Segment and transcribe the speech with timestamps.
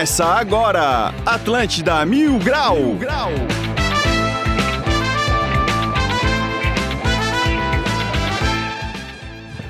[0.00, 2.74] Começa agora, Atlântida Mil Grau.
[2.74, 3.30] Mil Grau.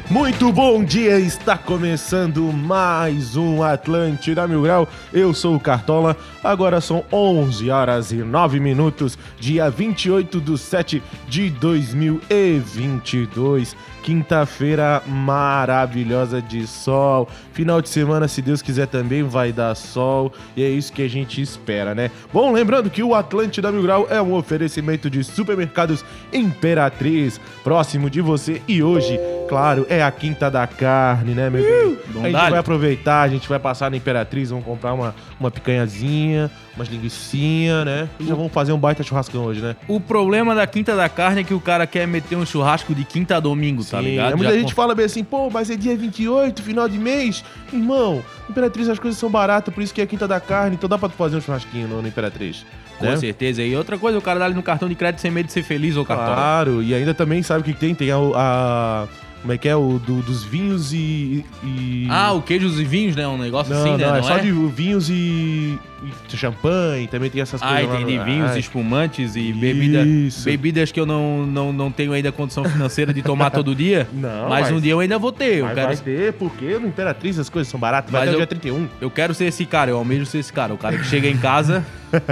[0.08, 4.88] Muito bom dia, está começando mais um Atlântida Mil Grau.
[5.12, 11.02] Eu sou o Cartola, agora são 11 horas e 9 minutos, dia 28 de 7
[11.28, 13.74] de 2022.
[14.02, 17.28] Quinta-feira maravilhosa de sol.
[17.52, 20.32] Final de semana, se Deus quiser, também vai dar sol.
[20.56, 22.10] E é isso que a gente espera, né?
[22.32, 28.20] Bom, lembrando que o Atlântida Mil Grau é um oferecimento de supermercados Imperatriz, próximo de
[28.20, 28.62] você.
[28.66, 29.18] E hoje,
[29.48, 31.98] claro, é a Quinta da Carne, né, meu?
[32.22, 36.50] A gente vai aproveitar, a gente vai passar na Imperatriz, vamos comprar uma, uma picanhazinha,
[36.76, 38.08] umas linguiçinhas, né?
[38.20, 39.74] E já vamos fazer um baita churrascão hoje, né?
[39.88, 43.04] O problema da Quinta da Carne é que o cara quer meter um churrasco de
[43.04, 44.36] quinta a domingo, tá Sim, ligado?
[44.36, 47.42] Muita Já gente fala bem assim, pô, mas é dia 28, final de mês.
[47.72, 50.98] Irmão, Imperatriz as coisas são baratas, por isso que é quinta da carne, então dá
[50.98, 52.66] pra tu fazer um churrasquinho no, no Imperatriz.
[52.98, 53.16] Com né?
[53.16, 53.62] certeza.
[53.62, 55.62] E outra coisa, o cara dá ali no cartão de crédito sem medo de ser
[55.62, 56.34] feliz, ô cartão.
[56.34, 57.94] Claro, e ainda também sabe o que que tem?
[57.94, 58.16] Tem a.
[58.16, 59.08] a-
[59.40, 59.74] como é que é?
[59.76, 61.44] O do- dos vinhos e.
[61.64, 63.26] e- Ah, o queijos e vinhos, né?
[63.26, 64.06] Um negócio não, assim, né?
[64.06, 67.88] não, é Não só de vinhos e, e champanhe, também tem essas Ah, coisas.
[67.88, 68.18] lá entendi.
[68.18, 70.44] no- Vinhos, Ai, espumantes e bebida, Isso.
[70.44, 74.08] bebidas que eu não, não, não tenho ainda condição financeira de tomar todo dia.
[74.14, 75.56] Não, mas, mas- um dia eu ainda vou ter.
[75.58, 78.36] Eu Mas quero, vai ter, porque no Imperatriz as coisas são baratas, vai Mas até
[78.36, 78.88] o eu- dia 31.
[79.00, 80.72] eu quero ser esse cara, eu almejo ser esse cara.
[80.74, 81.84] O cara que chega em casa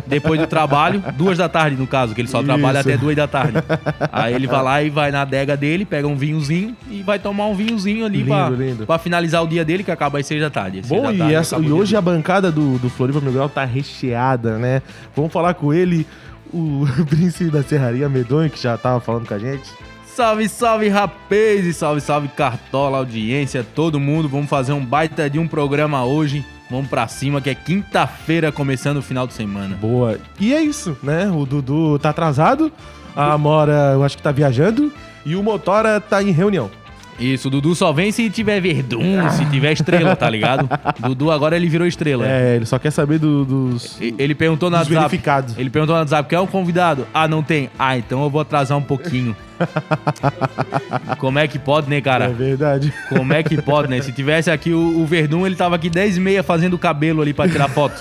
[0.07, 2.89] depois do trabalho, duas da tarde no caso, que ele só trabalha Isso.
[2.89, 3.59] até duas da tarde.
[4.13, 7.47] Aí ele vai lá e vai na adega dele, pega um vinhozinho e vai tomar
[7.47, 8.87] um vinhozinho ali Lindo, pra, lindo.
[8.87, 10.81] pra finalizar o dia dele, que acaba às seis da tarde.
[10.81, 12.89] Às Bom, da e, tarde essa- acaba e o dia hoje a bancada do, do
[12.91, 14.83] Floripa Mil Grau tá recheada, né?
[15.15, 16.07] Vamos falar com ele,
[16.53, 19.69] o príncipe da Serraria Medonho, que já tava falando com a gente.
[20.07, 21.65] Salve, salve, rapaz!
[21.65, 24.29] E salve, salve, Cartola, audiência, todo mundo.
[24.29, 26.45] Vamos fazer um baita de um programa hoje.
[26.71, 29.77] Vamos pra cima, que é quinta-feira, começando o final de semana.
[29.77, 30.19] Boa.
[30.39, 31.31] E é isso, né?
[31.31, 32.71] O Dudu tá atrasado,
[33.17, 34.93] a Amora eu acho que tá viajando,
[35.25, 36.71] e o Motora tá em reunião.
[37.19, 40.69] Isso, o Dudu só vem se tiver verdun, se tiver estrela, tá ligado?
[41.03, 42.25] Dudu agora ele virou estrela.
[42.27, 44.99] É, ele só quer saber do- dos, E- Ele perguntou dos WhatsApp.
[45.01, 45.59] verificados.
[45.59, 47.07] Ele perguntou no WhatsApp, quer um convidado?
[47.13, 47.71] Ah, não tem?
[47.79, 49.35] Ah, então eu vou atrasar um pouquinho.
[51.19, 52.29] Como é que pode, né, É cara?
[52.29, 52.93] verdade.
[53.09, 54.01] Como é que pode, né?
[54.01, 57.21] Se tivesse aqui o, o Verdun, ele tava aqui 10 e meia fazendo o cabelo
[57.21, 58.01] ali pra tirar foto.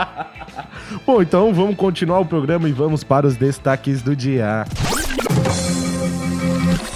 [1.06, 4.64] Bom, então vamos continuar o programa e vamos para os destaques do dia.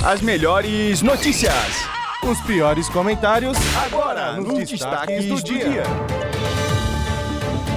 [0.06, 1.52] As melhores notícias.
[2.22, 5.82] Os piores comentários Agora, nos destaques do dia.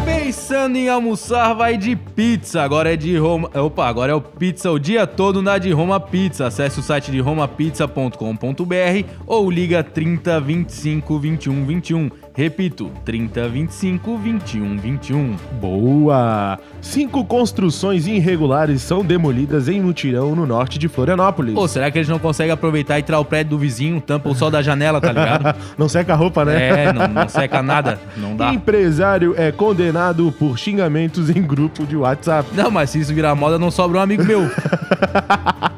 [0.06, 2.62] Pensando em almoçar, vai de pizza.
[2.62, 3.50] Agora é de Roma.
[3.56, 6.45] Opa, agora é o pizza o dia todo na de Roma Pizza.
[6.45, 12.11] Acesse o site de romapizza.com.br ou liga 30 25 21 21.
[12.35, 15.35] Repito, 30 25 21 21.
[15.59, 16.59] Boa!
[16.81, 21.53] Cinco construções irregulares são demolidas em mutirão no norte de Florianópolis.
[21.53, 24.35] Pô, será que eles não conseguem aproveitar e tirar o prédio do vizinho, tampa o
[24.35, 25.56] sol da janela, tá ligado?
[25.78, 26.85] Não seca a roupa, né?
[26.85, 28.00] É, não, não seca nada.
[28.17, 28.53] Não dá.
[28.53, 32.50] Empresário é condenado por xingamentos em grupo de WhatsApp.
[32.53, 34.50] Não, mas se isso virar moda, não sobra um amigo meu.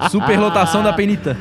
[0.10, 1.38] Superlotação da penita.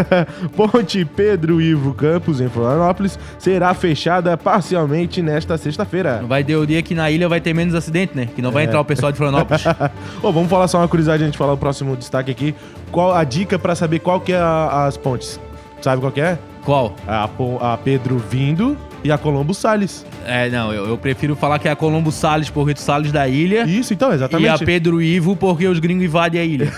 [0.56, 6.22] Ponte Pedro Ivo Campos, em Florianópolis, será fechada parcialmente nesta sexta-feira.
[6.26, 8.26] Vai ter o dia que na ilha vai ter menos acidente, né?
[8.34, 9.64] Que não vai entrar o pessoal de Florianópolis.
[10.22, 12.54] Ô, vamos falar só uma curiosidade antes de falar o próximo destaque aqui.
[12.92, 15.40] Qual a dica pra saber qual que é a- as pontes?
[15.80, 16.38] Sabe qual que é?
[16.64, 16.94] Qual?
[17.08, 17.28] A,
[17.72, 20.04] a Pedro Vindo e a Colombo Salles.
[20.26, 23.26] É, não, eu, eu prefiro falar que é a Colombo Salles, porque tu Salles da
[23.28, 23.64] ilha.
[23.64, 24.48] Isso, então, E exatamente.
[24.62, 26.72] a Pedro Ivo, porque os gringos invadem a ilha.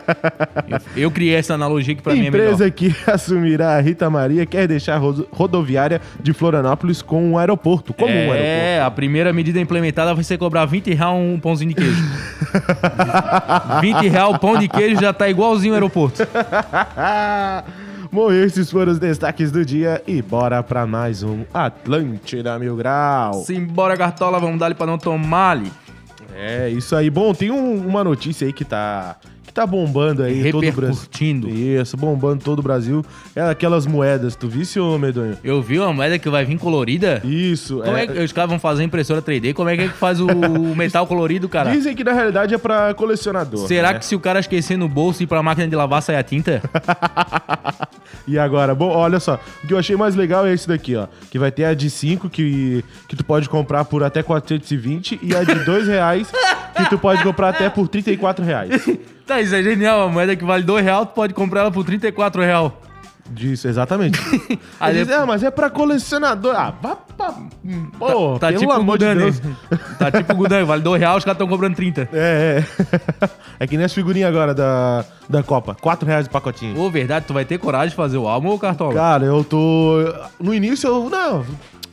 [0.68, 2.70] eu, eu criei essa analogia que pra mim é Empresa melhor.
[2.70, 5.00] que assumirá a Rita Maria quer deixar
[5.32, 7.94] rodoviária de Florianópolis com um aeroporto.
[7.94, 8.42] Como um aeroporto.
[8.42, 12.02] É, a primeira medida implementada vai ser cobrar 20 reais um pãozinho de queijo.
[13.80, 16.22] 20 reais o pão de queijo já tá igualzinho ao aeroporto.
[18.16, 23.34] Bom, esses foram os destaques do dia e bora pra mais um Atlântida Mil Grau.
[23.44, 25.70] Simbora, Cartola, vamos dar ali pra não tomar ali.
[26.34, 27.10] É, isso aí.
[27.10, 29.16] Bom, tem um- uma notícia aí que tá,
[29.56, 31.48] tá bombando aí todo o Brasil.
[31.80, 33.02] Isso, bombando todo o Brasil.
[33.34, 34.36] É aquelas moedas.
[34.36, 35.38] Tu visse, ô Medonho?
[35.42, 37.22] Eu vi uma moeda que vai vir colorida.
[37.24, 39.54] Isso, Como é que os caras vão fazer impressora 3D?
[39.54, 40.26] Como é que, é que faz o
[40.76, 41.70] metal colorido, cara?
[41.70, 43.66] Dizem que na realidade é pra colecionador.
[43.66, 43.98] Será né?
[43.98, 46.22] que se o cara esquecer no bolso e ir pra máquina de lavar sai a
[46.22, 46.60] tinta?
[48.26, 51.06] E agora, bom, olha só, o que eu achei mais legal é esse daqui, ó.
[51.30, 55.34] Que vai ter a de 5 que, que tu pode comprar por até 420 e
[55.34, 56.32] a de 2 reais
[56.76, 58.70] que tu pode comprar até por 34 reais.
[59.26, 60.02] tá, isso é genial.
[60.02, 62.72] A moeda que vale 2 reais, tu pode comprar ela por 34 reais.
[63.28, 64.20] Disso, exatamente.
[64.78, 66.54] Aí diz, depois- ah, mas é pra colecionador.
[66.56, 67.34] Ah, vá pra
[67.98, 69.30] Pô, tá pelo tipo o amor de Gudan, né?
[69.30, 69.42] Deus.
[69.98, 72.08] Tá tipo o Gudan, vale 2 reais, os caras estão cobrando 30.
[72.12, 73.28] É, é.
[73.58, 75.74] É que nem as figurinhas agora da, da Copa.
[75.80, 76.78] 4 reais o pacotinho.
[76.78, 78.92] Ô, verdade, tu vai ter coragem de fazer o álbum ou cartola?
[78.92, 79.96] Cara, eu tô.
[80.38, 81.08] No início eu.
[81.08, 81.42] Não,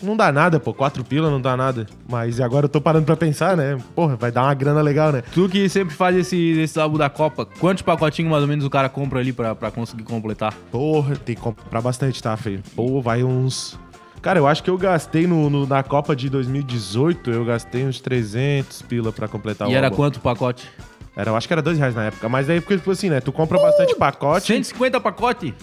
[0.01, 0.73] não dá nada, pô.
[0.73, 1.87] 4 pila não dá nada.
[2.07, 3.77] Mas agora eu tô parando pra pensar, né?
[3.95, 5.23] Porra, vai dar uma grana legal, né?
[5.33, 8.69] Tu que sempre faz esse, esse álbum da Copa, quantos pacotinhos mais ou menos o
[8.69, 10.53] cara compra ali pra, pra conseguir completar?
[10.69, 12.61] Porra, tem que comprar bastante, tá, feio?
[12.75, 13.79] Pô, vai uns.
[14.23, 17.99] Cara, eu acho que eu gastei no, no- na Copa de 2018, eu gastei uns
[17.99, 19.97] 300 pila pra completar e o era álbum.
[19.97, 20.67] quanto o pacote?
[21.15, 22.27] Era, eu acho que era 2 reais na época.
[22.29, 23.19] Mas aí, porque, tipo assim, né?
[23.19, 24.47] Tu compra bastante pacote.
[24.47, 25.53] 150 pacote?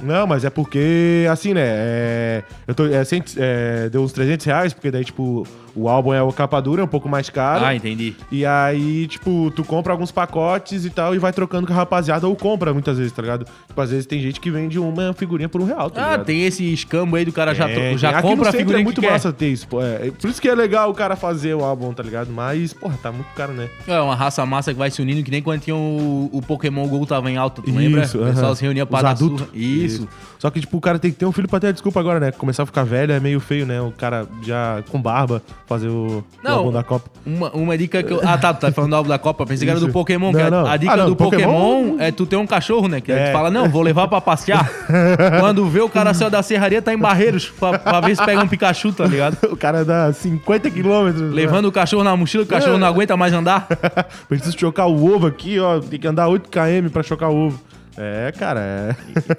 [0.00, 1.62] Não, mas é porque, assim, né?
[1.64, 5.46] É, eu tô, é, cento- é, deu uns 300 reais, porque daí, tipo,
[5.78, 7.64] o álbum é o capa dura, é um pouco mais caro.
[7.64, 8.14] Ah, entendi.
[8.30, 12.26] E aí, tipo, tu compra alguns pacotes e tal e vai trocando com a rapaziada
[12.26, 13.46] ou compra muitas vezes, tá ligado?
[13.66, 16.26] Tipo, às vezes tem gente que vende uma figurinha por um real, tá Ah, ligado?
[16.26, 18.22] tem esse escambo aí do cara já, É, já tem.
[18.22, 19.82] Compra a centro figurinha é muito que massa ter isso, pô.
[19.82, 22.30] É, por isso que é legal o cara fazer o álbum, tá ligado?
[22.32, 23.68] Mas, porra, tá muito caro, né?
[23.86, 26.86] É uma raça massa que vai se unindo, que nem quando tinha o, o Pokémon
[26.88, 28.00] GO tava em alta, tu lembra?
[28.00, 28.54] O pessoal aham.
[28.54, 29.40] se reunia pra Os dar adultos.
[29.46, 29.50] surra.
[29.54, 30.08] Isso.
[30.38, 32.30] Só que, tipo, o cara tem que ter um filho pra ter desculpa agora, né?
[32.32, 33.80] Começar a ficar velho é meio feio, né?
[33.80, 36.58] O cara já com barba fazer o, o Não.
[36.58, 37.10] álbum da Copa.
[37.26, 38.20] Uma, uma dica que eu.
[38.24, 39.44] Ah, tá, tu tá falando do álbum da Copa.
[39.46, 39.90] Pensei que era do.
[39.90, 40.32] Pokémon.
[40.32, 40.66] Não, que a- não.
[40.66, 43.00] A dica Ah, não, do Pokémon- Pokémon, é tu ter um cachorro, né?
[43.00, 43.26] Que É.
[43.28, 44.68] tu fala, não, vou levar pra passear.
[45.40, 48.42] Quando vê o cara saiu da serraria, tá em Barreiros, pra, pra ver se pega
[48.42, 49.36] um Pikachu, tá ligado?
[49.52, 51.32] O cara dá 50 quilômetros.
[51.32, 52.78] Levando o cachorro na mochila, o cachorro É.
[52.78, 53.66] não aguenta mais andar.
[54.28, 55.80] Preciso chocar o ovo aqui, ó.
[55.80, 57.60] Tem que andar 8 km pra chocar o ovo.
[58.00, 58.96] É, cara, é.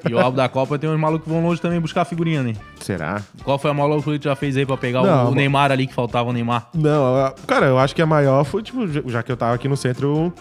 [0.09, 2.53] E o álbum da Copa tem uns malucos que vão longe também buscar figurinha, né?
[2.81, 3.21] Será?
[3.43, 5.25] Qual foi a maior loucura que tu já fez aí pra pegar o- Não, o,
[5.27, 6.67] mas- Neymar ali que faltava o Neymar?
[6.73, 9.77] Não, cara, eu acho que a maior foi, tipo, já- que eu tava aqui no
[9.77, 10.33] centro,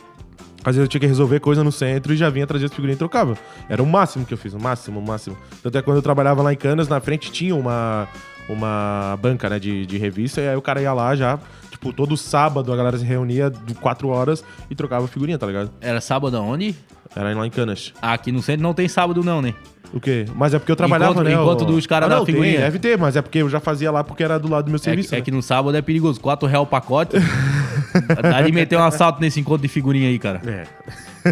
[0.64, 2.96] às vezes eu tinha que resolver coisa no centro e já vinha trazer as figurinhas
[2.96, 3.34] e trocava.
[3.68, 5.36] Era o máximo que eu fiz, o máximo, o máximo.
[5.62, 8.08] Tanto é que quando eu trabalhava lá em Canas, na frente tinha uma,
[8.48, 11.38] uma banca, né, de, de revista, e aí o cara ia lá já,
[11.78, 15.70] tipo, todo sábado a galera se reunia de 4 horas e trocava figurinha, tá ligado?
[15.80, 16.74] Era sábado aonde?
[17.14, 17.92] Era lá em Canas.
[18.02, 19.54] Ah, aqui no centro não tem sábado não, né?
[19.92, 20.26] O quê?
[20.34, 21.32] Mas é porque eu trabalhava, Enquanto- né?
[21.32, 22.60] enquanto dos caras Ah, da não, tem, figurinha.
[22.60, 24.76] deve ter, mas é porque eu já fazia lá porque era do lado do meu
[24.76, 25.24] É, serviço, que- é né?
[25.24, 26.20] que no sábado é perigoso.
[26.20, 27.16] 4 reais o pacote.
[28.22, 30.42] Dá de meter um assalto nesse encontro de figurinha aí, cara.
[30.46, 30.64] É.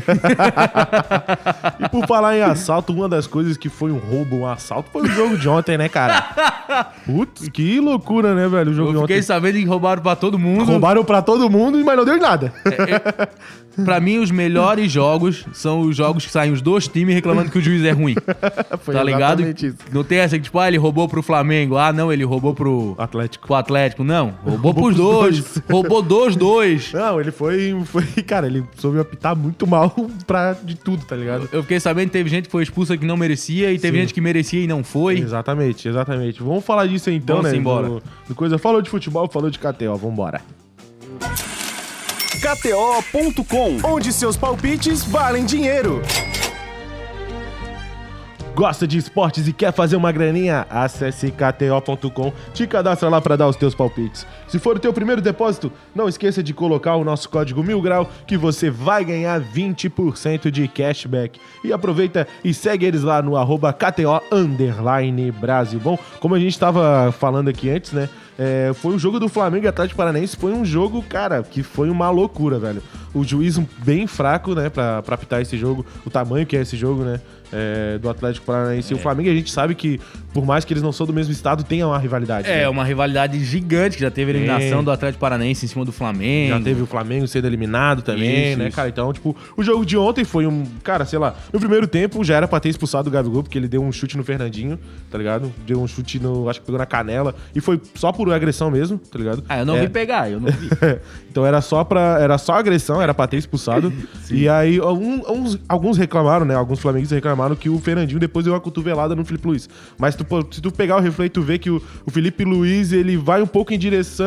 [1.81, 5.03] e por falar em assalto, uma das coisas que foi um roubo, um assalto, foi
[5.03, 6.93] o jogo de ontem, né, cara?
[7.05, 8.71] Putz, que loucura, né, velho?
[8.71, 9.27] O jogo Eu de fiquei ontem.
[9.27, 10.65] sabendo que roubaram pra todo mundo.
[10.65, 12.53] Roubaram pra todo mundo, mas não deu nada.
[13.85, 17.59] Pra mim, os melhores jogos são os jogos que saem os dois times reclamando que
[17.59, 18.15] o juiz é ruim.
[18.81, 19.43] Foi tá ligado?
[19.43, 19.75] isso.
[19.93, 21.77] Não tem essa que, tipo, ah, ele roubou pro Flamengo.
[21.77, 23.47] Ah, não, ele roubou pro, Atlético.
[23.47, 24.03] pro Atlético.
[24.05, 25.39] Não, roubou, Roubou pros dois.
[25.41, 25.63] dois.
[25.71, 26.93] roubou dos dois.
[26.93, 28.03] Não, ele foi, foi.
[28.27, 29.95] Cara, ele soube apitar muito mal
[30.27, 31.49] pra de tudo, tá ligado?
[31.53, 34.03] Eu fiquei sabendo que teve gente que foi expulsa que não merecia e teve Sim.
[34.03, 35.19] gente que merecia e não foi.
[35.19, 36.43] Exatamente, exatamente.
[36.43, 37.59] Vamos falar disso então, Vamos né?
[37.59, 37.89] embora.
[37.89, 38.59] Do, do coisa.
[38.59, 40.41] Falou de futebol, falou de KTO, vambora.
[42.47, 43.79] KTO.com.
[43.83, 46.01] Onde seus palpites valem dinheiro.
[48.55, 50.65] Gosta de esportes e quer fazer uma graninha?
[50.71, 54.25] Acesse kto.com, te cadastra lá para dar os teus palpites.
[54.49, 58.09] Se for o teu primeiro depósito, não esqueça de colocar o nosso código mil grau
[58.27, 61.41] que você vai ganhar 20% de cashback.
[61.65, 64.21] E aproveita e segue eles lá no arroba KTO
[65.41, 65.81] Brasil.
[65.81, 68.09] Bom, como a gente estava falando aqui antes, né?
[68.39, 70.37] é, foi o jogo do Flamengo e Atlético Paranaense.
[70.37, 72.83] Foi um jogo, cara, que foi uma loucura, velho.
[73.15, 76.77] O juiz bem fraco, né, pra, pra apitar esse jogo, o tamanho que é esse
[76.77, 77.21] jogo, né?
[77.53, 80.01] é, do Atlético Paranaense e o Flamengo, a gente sabe que,
[80.33, 82.49] por mais que eles não são do mesmo estado, tem uma rivalidade.
[82.49, 82.69] É, né?
[82.69, 86.51] uma rivalidade gigante que já teve eliminação do Atlético Paranaense em cima do Flamengo.
[86.57, 88.77] Já teve o Flamengo sendo eliminado também, Isso, né, isso.
[88.77, 88.89] cara?
[88.89, 90.65] Então, tipo, o jogo de ontem foi um.
[90.83, 93.69] Cara, sei lá, no primeiro tempo já era pra ter expulsado o Gabigol, porque ele
[93.69, 94.79] deu um chute no Fernandinho,
[95.11, 95.53] tá ligado?
[95.67, 96.49] Deu um chute no.
[96.49, 97.35] Acho que pegou na canela.
[97.55, 99.45] E foi só por agressão mesmo, tá ligado?
[99.49, 99.81] Ah, eu não É.
[99.83, 100.69] vi pegar, eu não vi.
[101.31, 103.93] então era só para era só agressão, era pra ter expulsado.
[104.31, 106.55] e aí algum- uns- alguns reclamaram, né?
[106.55, 109.69] Alguns flamenguistas reclamaram que o Fernandinho depois deu uma cotovelada no Felipe Luiz.
[109.99, 113.17] Mas tu se tu pegar o replay, tu vê que o, o Felipe Luiz, ele
[113.17, 114.26] vai um pouco em direção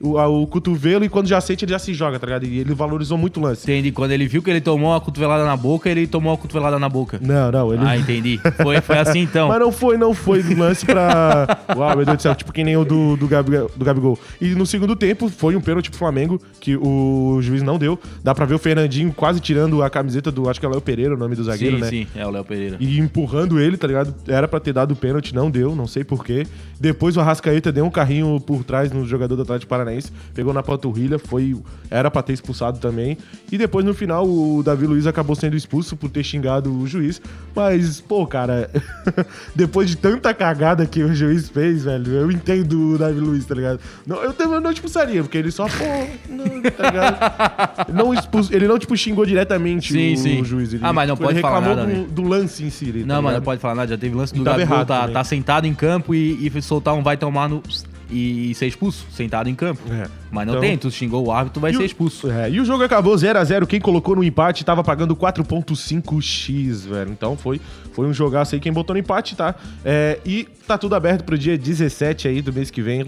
[0.00, 2.44] o, ao cotovelo e quando já sente ele já se joga, tá ligado?
[2.44, 3.62] E ele valorizou muito o lance.
[3.64, 3.92] Entendi.
[3.92, 6.88] Quando ele viu que ele tomou uma cotovelada na boca, ele tomou uma cotovelada na
[6.88, 7.18] boca.
[7.22, 8.40] Não, não, ele Ah, entendi.
[8.62, 9.48] Foi, foi assim então.
[9.56, 11.58] Mas não foi, não foi do lance pra.
[11.76, 14.18] Uau, meu Deus do céu, tipo que nem o do, do, Gabi- do Gabigol.
[14.40, 17.98] E no segundo tempo foi um pênalti pro Flamengo, que o juiz não deu.
[18.22, 20.48] Dá pra ver o Fernandinho quase tirando a camiseta do.
[20.48, 21.88] Acho que é Léo Pereira, o nome do zagueiro, sim, né?
[21.88, 22.76] sim, é o Léo Pereira.
[22.78, 24.14] E empurrando ele, tá ligado?
[24.28, 26.46] Era pra ter dado o pênalti, não deu, não sei porquê.
[26.78, 30.62] Depois o Arrascaeta deu um carrinho por trás no jogador do Atlético Paranaense, pegou na
[30.62, 31.56] panturrilha, foi.
[31.90, 33.16] Era pra ter expulsado também.
[33.50, 37.20] E depois no final o Davi Luiz acabou sendo expulso por ter xingado o juiz.
[37.54, 38.70] Mas, pô, cara,
[39.54, 43.54] depois de tanta cagada que o juiz fez, velho, eu entendo o Davi Luiz, tá
[43.54, 43.80] ligado?
[44.06, 45.84] Não, eu também não expulsaria, porque ele só, pô,
[46.28, 47.92] não, tá ligado?
[47.92, 50.44] Não expus, ele não, tipo, xingou diretamente Sim, o, sim.
[50.44, 50.72] juiz.
[50.72, 52.06] Ele, Ah, mas não tipo, pode ele falar reclamou nada, do, né?
[52.10, 52.92] do lance em si.
[52.92, 53.88] tá Não, mas não pode falar nada.
[53.88, 57.02] Já teve lance do Gabigol errado tá, tá sentado em campo e, e soltar um
[57.02, 57.62] vai tomar no...
[58.10, 59.82] E ser expulso, sentado em campo.
[59.92, 60.06] É.
[60.30, 62.30] Mas não Então- tem, tu xingou o árbitro, vai E ser o- expulso.
[62.30, 63.66] É, e o jogo acabou 0x0.
[63.66, 67.10] Quem colocou no empate tava pagando 4.5x, velho.
[67.10, 67.60] Então foi,
[67.92, 68.60] foi um jogaço aí.
[68.60, 69.54] Quem botou no empate, tá?
[69.84, 73.02] É, e tá tudo aberto pro dia 17 aí do mês que vem,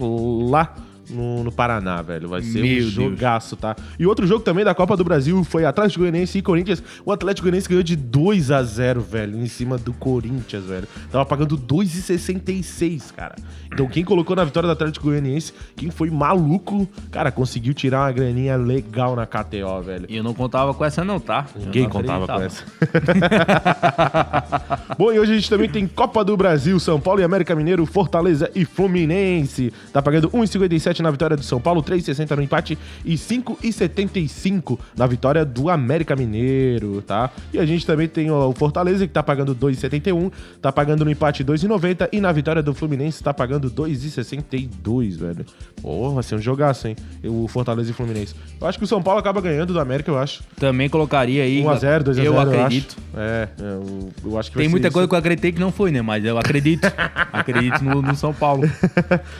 [0.49, 0.75] lá
[1.09, 2.29] no, no Paraná, velho.
[2.29, 2.91] Vai ser Meu um Deus.
[2.91, 3.75] jogaço, tá?
[3.97, 6.83] E outro jogo também da Copa do Brasil foi Atlético Goianiense e Corinthians.
[7.05, 10.87] O Atlético Goianiense ganhou de 2 a 0 velho, em cima do Corinthians, velho.
[11.11, 13.35] Tava pagando 2,66, cara.
[13.71, 18.11] Então quem colocou na vitória do Atlético Goianiense, quem foi maluco, cara, conseguiu tirar uma
[18.11, 20.05] graninha legal na KTO, velho.
[20.09, 21.45] E eu não contava com essa não, tá?
[21.55, 22.63] Ninguém não contava com essa.
[24.97, 27.85] Bom, e hoje a gente também tem Copa do Brasil, São Paulo e América Mineiro,
[27.85, 29.71] Fortaleza e Fluminense.
[29.93, 35.45] Tá pagando 1,57 na vitória do São Paulo, 3,60 no empate e 5,75 na vitória
[35.45, 37.29] do América Mineiro, tá?
[37.53, 41.43] E a gente também tem o Fortaleza que tá pagando 2,71, tá pagando no empate
[41.43, 45.45] 2,90 e na vitória do Fluminense tá pagando 2,62, velho.
[45.81, 46.95] Porra, vai ser um jogaço, hein?
[47.23, 48.35] O Fortaleza e Fluminense.
[48.59, 50.41] Eu acho que o São Paulo acaba ganhando do América, eu acho.
[50.57, 51.63] Também colocaria aí.
[51.63, 52.97] 1x0, 2x0, Eu eu, acredito.
[52.97, 53.19] acho.
[53.19, 54.93] É, eu, eu acho que Tem muita isso.
[54.93, 56.01] coisa que eu acreditei que não foi, né?
[56.01, 56.85] Mas eu acredito.
[57.31, 58.69] acredito no, no São Paulo.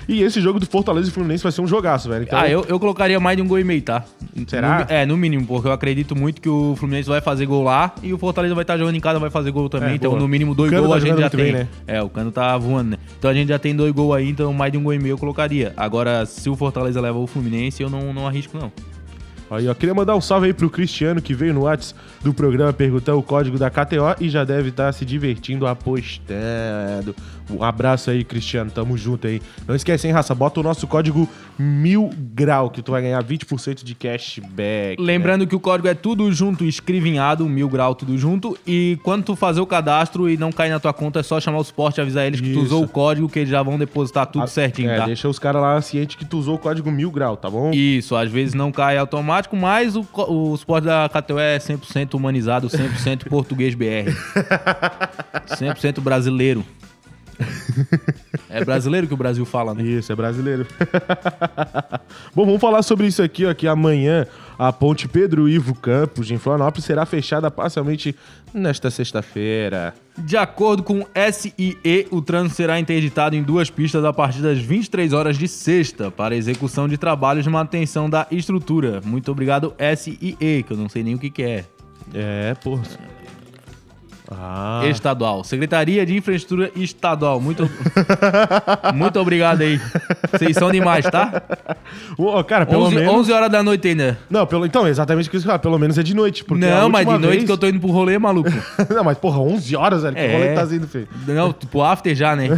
[0.08, 2.24] E esse jogo do Fortaleza e Fluminense vai ser um jogaço, velho.
[2.24, 4.04] Então, Ah, eu, eu colocaria mais de um gol e meio, tá?
[4.48, 4.80] Será?
[4.80, 7.94] No- é, no mínimo, porque eu acredito muito que o Fluminense vai fazer gol lá
[8.04, 9.90] e o Fortaleza vai estar jogando em casa, vai fazer gol também.
[9.92, 10.22] É, então, boa.
[10.22, 11.44] no mínimo, dois gols tá a gente já tem.
[11.44, 11.68] bem, né?
[11.88, 12.98] É, o Cano tá voando, né?
[13.18, 15.14] Então a gente já tem dois gols aí, então mais de um gol e meio
[15.14, 15.74] eu colocaria.
[15.76, 18.72] Agora, se o Fortaleza leva o Fluminense, eu não, não arrisco, não.
[19.52, 22.72] Aí, ó, queria mandar um salve aí pro Cristiano que veio no Whats do programa
[22.72, 27.16] perguntar o código da KTO e já deve estar se divertindo apostando.
[27.50, 29.42] Um abraço aí, Cristiano, tamo junto aí.
[29.68, 31.28] Não esquece, hein, raça, bota o nosso código
[31.58, 34.98] mil grau que tu vai ganhar 20% de cashback.
[35.02, 35.06] né?
[35.06, 38.58] Lembrando que o código é tudo junto, escrivinhado, mil grau, tudo junto.
[38.66, 41.58] E quando tu fazer o cadastro e não cair na tua conta, é só chamar
[41.60, 42.66] o suporte e avisar eles que tu Isso.
[42.66, 45.06] usou o código, que eles já vão depositar tudo Ah, certinho, é, tá?
[45.06, 47.72] deixa os caras lá cientes que tu usou o código mil grau, tá bom?
[47.72, 52.68] Isso, às vezes não cai automático, mas o, o suporte da KTO é 100% humanizado,
[52.70, 54.10] 100% português BR.
[55.48, 56.66] 100% brasileiro.
[58.50, 59.84] É brasileiro que o Brasil fala, né?
[59.84, 60.66] Isso, é brasileiro.
[62.34, 64.26] Bom, vamos falar sobre isso aqui, ó, que amanhã
[64.58, 68.16] a ponte Pedro Ivo Campos, em Florianópolis, será fechada parcialmente
[68.52, 69.94] nesta sexta-feira.
[70.18, 75.14] De acordo com SIE, o trânsito será interditado em duas pistas a partir das 23
[75.14, 79.00] horas de sexta para execução de trabalhos de manutenção da estrutura.
[79.06, 81.66] Muito obrigado, SIE, que eu não sei nem o que, que é.
[82.14, 82.80] É, pô.
[84.32, 85.44] Ah, Estadual.
[85.44, 87.42] Secretaria de Infraestrutura Estadual.
[87.42, 87.68] Muito,
[88.94, 89.80] muito obrigado aí.
[90.32, 91.42] Vocês são demais, tá?
[92.18, 93.14] Ô, cara, pelo 11, menos...
[93.14, 94.18] 11 horas da noite ainda.
[94.30, 94.66] Não, pelo...
[94.66, 95.60] então, exatamente o que eu falar.
[95.60, 96.44] Pelo menos é de noite.
[96.44, 98.50] Porque a Não, mas de última noite vez- que eu tô indo pro rolê, maluco.
[98.94, 100.16] não, mas porra, 11 horas, velho.
[100.16, 100.34] Que É.
[100.34, 101.08] rolê tá sendo feio.
[101.28, 102.50] Não, pro after já, né?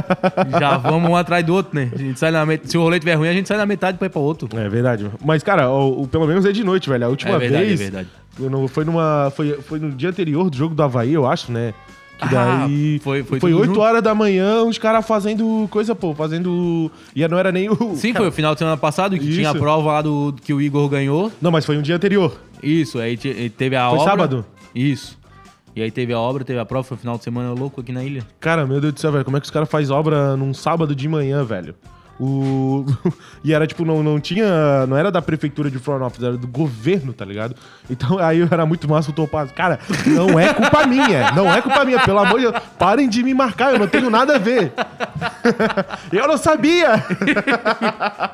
[0.60, 1.90] Já vamos um atrás do outro, né?
[1.94, 2.68] A gente sai na met...
[2.70, 4.48] Se o rolê tiver ruim, a gente sai na metade pra ir pra outro.
[4.58, 5.10] É verdade.
[5.24, 7.06] Mas, cara, o, o- pelo menos é de noite, velho.
[7.06, 7.80] A última É verdade, vez...
[7.80, 8.08] é verdade.
[8.38, 11.72] Não- foi, numa, foi, foi no dia anterior do jogo do Havaí, eu acho, né?
[12.18, 13.00] Que Ah, daí...
[13.02, 13.80] foi- foi foi tudo 8 junto?
[13.80, 16.14] horas da manhã, os caras fazendo coisa, pô.
[16.14, 16.90] Fazendo...
[17.14, 17.96] E não era nem o...
[17.96, 19.34] Sim, foi o final de semana passado que Isso.
[19.38, 21.32] tinha a prova lá do que o Igor ganhou.
[21.42, 22.36] Não, mas foi um dia anterior.
[22.62, 24.10] Isso, aí te- teve a Foi obra.
[24.10, 24.46] sábado?
[24.74, 25.18] Isso.
[25.74, 27.90] E aí teve a obra, teve a prova, foi o final de semana louco aqui
[27.90, 28.24] na ilha.
[28.38, 29.24] Cara, meu Deus do céu, velho.
[29.24, 31.74] Como é que os caras fazem obra num sábado de manhã, velho?
[32.18, 32.84] O...
[33.42, 34.86] e era tipo, não, não tinha.
[34.86, 37.54] Não era da prefeitura de Florianópolis, era do governo, tá ligado?
[37.90, 39.50] Então aí era muito massa o Topaz.
[39.52, 41.32] Cara, não é culpa minha.
[41.32, 42.62] Não é culpa minha, pelo amor de Deus.
[42.78, 44.72] Parem de me marcar, eu não tenho nada a ver.
[46.12, 47.04] eu não sabia!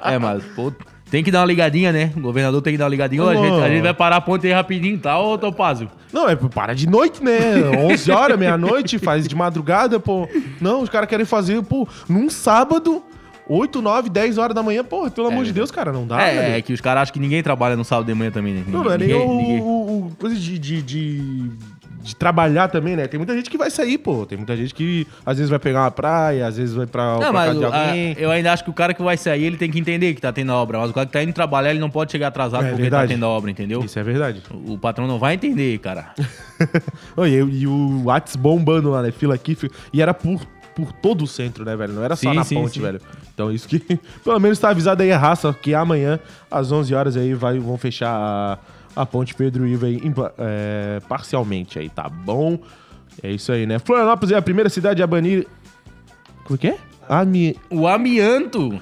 [0.02, 0.72] É, mas, pô,
[1.10, 2.12] tem que dar uma ligadinha, né?
[2.16, 3.25] O governador tem que dar uma ligadinha.
[3.25, 5.90] Ô, a, gente, a gente vai parar a ponte aí rapidinho, tá, ô Topázio?
[6.12, 7.40] Não, é para de noite, né?
[7.78, 10.28] 11 horas, meia-noite, faz de madrugada, pô.
[10.60, 13.02] Não, os caras querem fazer, pô, num sábado,
[13.52, 14.85] 8, 9, 10 horas da manhã.
[14.85, 16.54] Pô, pelo amor de Deus, cara, não dá, é, velho.
[16.57, 18.64] é que os caras acham que ninguém trabalha no sábado de manhã também, né?
[18.69, 21.50] Não, não é nem Ninguém- o, o- o- coisa de, de, de,
[22.02, 23.09] de trabalhar também, né?
[23.09, 24.25] Tem muita gente que vai sair, pô.
[24.25, 27.19] Tem muita gente que às vezes vai pegar uma praia, às vezes vai pra, Não,
[27.19, 29.57] pra mas casa o- a- eu ainda acho que o cara que vai sair, ele
[29.57, 30.78] tem que entender que tá tendo a obra.
[30.78, 33.09] Mas o cara que tá indo trabalhar, ele não pode chegar atrasado É porque verdade.
[33.09, 33.83] tá tendo a obra, entendeu?
[33.85, 34.42] Isso é verdade.
[34.66, 36.14] O patrão não vai entender, cara.
[37.16, 39.11] Oi, e, e o Whats bombando lá, né?
[39.11, 39.54] Fila aqui.
[39.57, 40.40] fila- E era por,
[40.75, 41.92] por todo o centro, né, velho?
[41.92, 42.80] Não era só Sim, na sim, ponte, sim.
[42.80, 43.00] velho.
[43.40, 43.78] Então isso que...
[44.23, 46.18] Pelo menos tá avisado aí a raça que amanhã,
[46.50, 48.59] às 11 horas aí, vai, vão fechar a,
[48.94, 50.00] a ponte Pedro Iva aí,
[50.38, 52.59] é, parcialmente aí, tá bom?
[53.23, 53.78] É isso aí, né?
[53.78, 55.47] Florianópolis é a primeira cidade a banir...
[56.49, 56.75] O quê?
[57.09, 57.56] Ami...
[57.70, 58.80] O amianto.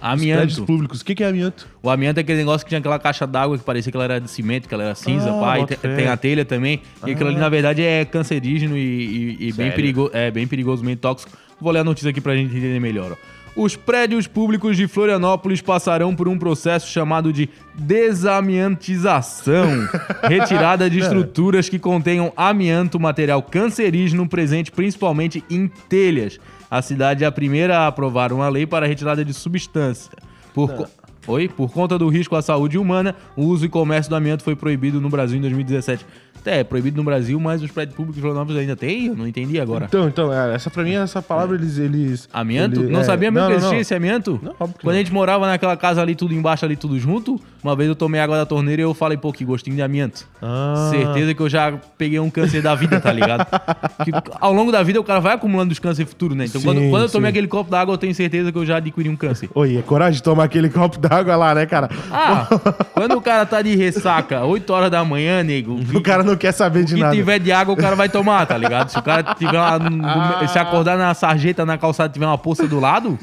[0.00, 0.64] Amianto.
[0.64, 1.00] públicos.
[1.00, 1.66] O que, que é amianto?
[1.82, 4.20] O amianto é aquele negócio que tinha aquela caixa d'água que parecia que ela era
[4.20, 5.56] de cimento, que ela era cinza, Ah, pá.
[5.58, 5.96] Bota te- fé.
[5.96, 6.82] tem a telha também.
[7.06, 11.00] E aquilo ali, na verdade, é cancerígeno e, e- e bem, perigo, é, bem perigosamente
[11.00, 11.32] tóxico.
[11.60, 13.12] Vou ler a notícia aqui pra gente entender melhor.
[13.12, 13.16] ó.
[13.54, 19.66] Os prédios públicos de Florianópolis passarão por um processo chamado de desamiantização.
[20.28, 26.38] retirada de estruturas que contenham amianto, material cancerígeno presente principalmente em telhas.
[26.70, 30.10] A cidade é a primeira a aprovar uma lei para a retirada de substância.
[30.54, 30.86] Por, co-
[31.26, 31.48] Oi?
[31.48, 35.00] Por conta do risco à saúde humana, o uso e comércio do amianto foi proibido
[35.00, 36.04] no Brasil em 2017.
[36.44, 39.06] É, é proibido no Brasil, mas os prédios públicos de Florianópolis ainda tem?
[39.06, 39.84] Eu não entendi agora.
[39.86, 41.78] Então, então, é, essa pra mim, essa palavra, eles.
[41.78, 42.80] eles Amianto?
[42.80, 43.80] eles- não é, sabia mesmo não, que existia não.
[43.80, 44.40] esse amianto?
[44.42, 45.00] Não, óbvio Quando não.
[45.00, 48.20] a gente morava naquela casa ali, tudo embaixo, ali, tudo junto, uma vez eu tomei
[48.20, 50.26] água da torneira e eu falei, pô, que gostinho de amianto.
[50.40, 50.88] Ah.
[50.90, 53.46] Certeza que eu já peguei um câncer da vida, tá ligado?
[54.04, 56.44] que ao longo da vida o cara vai acumulando os cânceres futuros, né?
[56.46, 57.32] Então quando, Sim, quando eu tomei sim.
[57.32, 59.48] aquele copo d'água, eu tenho certeza que eu já adquiri um câncer.
[59.54, 61.88] Oi, é coragem de tomar aquele copo d'água lá, né, cara?
[62.10, 62.46] Ah,
[62.94, 66.52] quando o cara tá de ressaca, 8 horas da manhã, nego, O cara não quer
[66.52, 67.14] saber de que nada.
[67.14, 68.88] tiver de água, o cara vai tomar, tá ligado?
[68.90, 72.66] Se o cara tiver uma, no- se acordar na sarjeta, na calçada, tiver uma poça
[72.66, 73.18] do lado,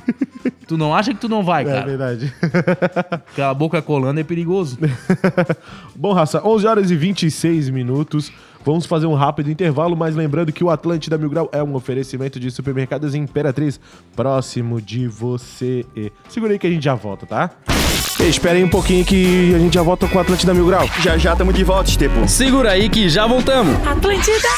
[0.68, 1.86] tu não acha que tu não vai, É cara.
[1.86, 2.34] verdade.
[3.32, 4.78] Aquela boca colando é perigoso.
[5.96, 8.32] Bom, raça, 11 horas e 26 minutos.
[8.66, 12.40] Vamos fazer um rápido intervalo, mas lembrando que o Atlântida Mil Grau é um oferecimento
[12.40, 13.80] de supermercados Imperatriz
[14.16, 15.86] próximo de você.
[16.28, 17.52] Segura aí que a gente já volta, tá?
[18.20, 20.88] Ei, espera aí um pouquinho que a gente já volta com o Atlântida Mil Grau.
[21.02, 22.28] Já já tamo de volta, Estepo.
[22.28, 23.76] Segura aí que já voltamos.
[23.88, 24.50] Atlântida.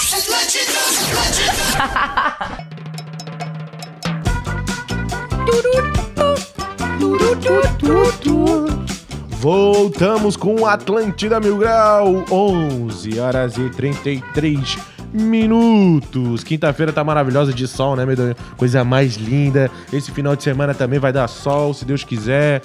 [9.41, 14.77] Voltamos com o Atlântida Mil Grau, 11 horas e 33
[15.11, 16.43] minutos.
[16.43, 18.35] Quinta-feira tá maravilhosa de sol, né, Medonho?
[18.55, 19.71] Coisa mais linda.
[19.91, 22.61] Esse final de semana também vai dar sol, se Deus quiser.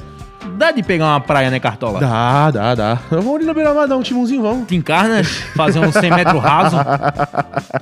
[0.58, 1.98] Dá de pegar uma praia, né, Cartola?
[1.98, 2.98] Dá, dá, dá.
[3.10, 4.68] Vamos ali na beira-mar dar um timonzinho, vamos.
[4.68, 6.76] Te encarnas, fazer uns 100 metros raso.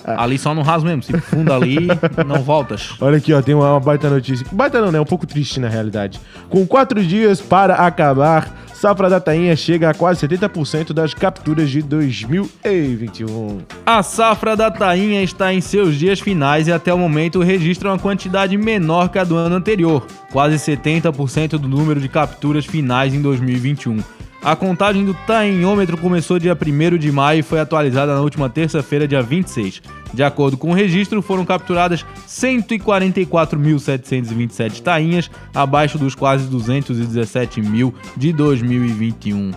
[0.07, 1.03] Ali só no raso mesmo.
[1.03, 1.89] Se funda ali,
[2.25, 2.95] não voltas.
[3.01, 4.47] Olha aqui, ó, tem uma, uma baita notícia.
[4.53, 5.01] Baita não, né?
[5.01, 6.21] Um pouco triste na realidade.
[6.49, 8.49] Com quatro dias para acabar,
[8.85, 13.63] Safra da Tainha chega a quase 70% das capturas de 2021.
[13.87, 17.99] A safra da tainha está em seus dias finais e até o momento registra uma
[17.99, 23.23] quantidade menor que a do ano anterior, quase 70% do número de capturas finais em
[23.23, 24.01] 2021.
[24.45, 29.09] A contagem do tainhômetro começou dia 1 de maio e foi atualizada na última terça-feira,
[29.09, 29.81] dia 26.
[30.13, 38.35] De acordo com o registro, foram capturadas 144.727 tainhas, abaixo dos quase 217 mil de
[38.35, 39.53] 2021.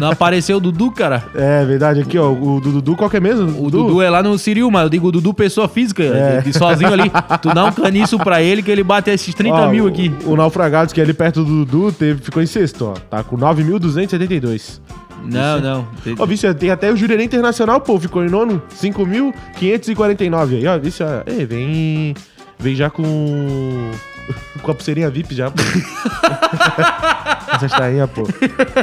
[0.00, 1.22] Não apareceu o Dudu, cara.
[1.34, 3.62] É verdade, aqui, ó, o Dudu, qual que é mesmo?
[3.62, 6.38] O Dudu é lá no Ciril, mas eu digo Dudu pessoa física, É.
[6.40, 7.10] de- de sozinho ali.
[7.40, 10.12] Tu dá um caniço pra ele que ele bate esses 30 Ó, mil o- aqui.
[10.24, 12.92] O, Naufragados, que é ali perto do Dudu, teve, ficou em sexto, ó.
[12.94, 14.80] Tá com 9.272.
[15.24, 15.88] Não, não.
[16.18, 20.56] Ó, Vício, tem até o Jurerê Internacional, pô, ficou em nono, 5.549.
[20.56, 22.14] Aí, ó, Vício, ó, é, vem,
[22.58, 23.90] vem já com,
[24.62, 25.62] com a pulseirinha VIP já, pô.
[27.50, 28.22] Essa tainha, pô.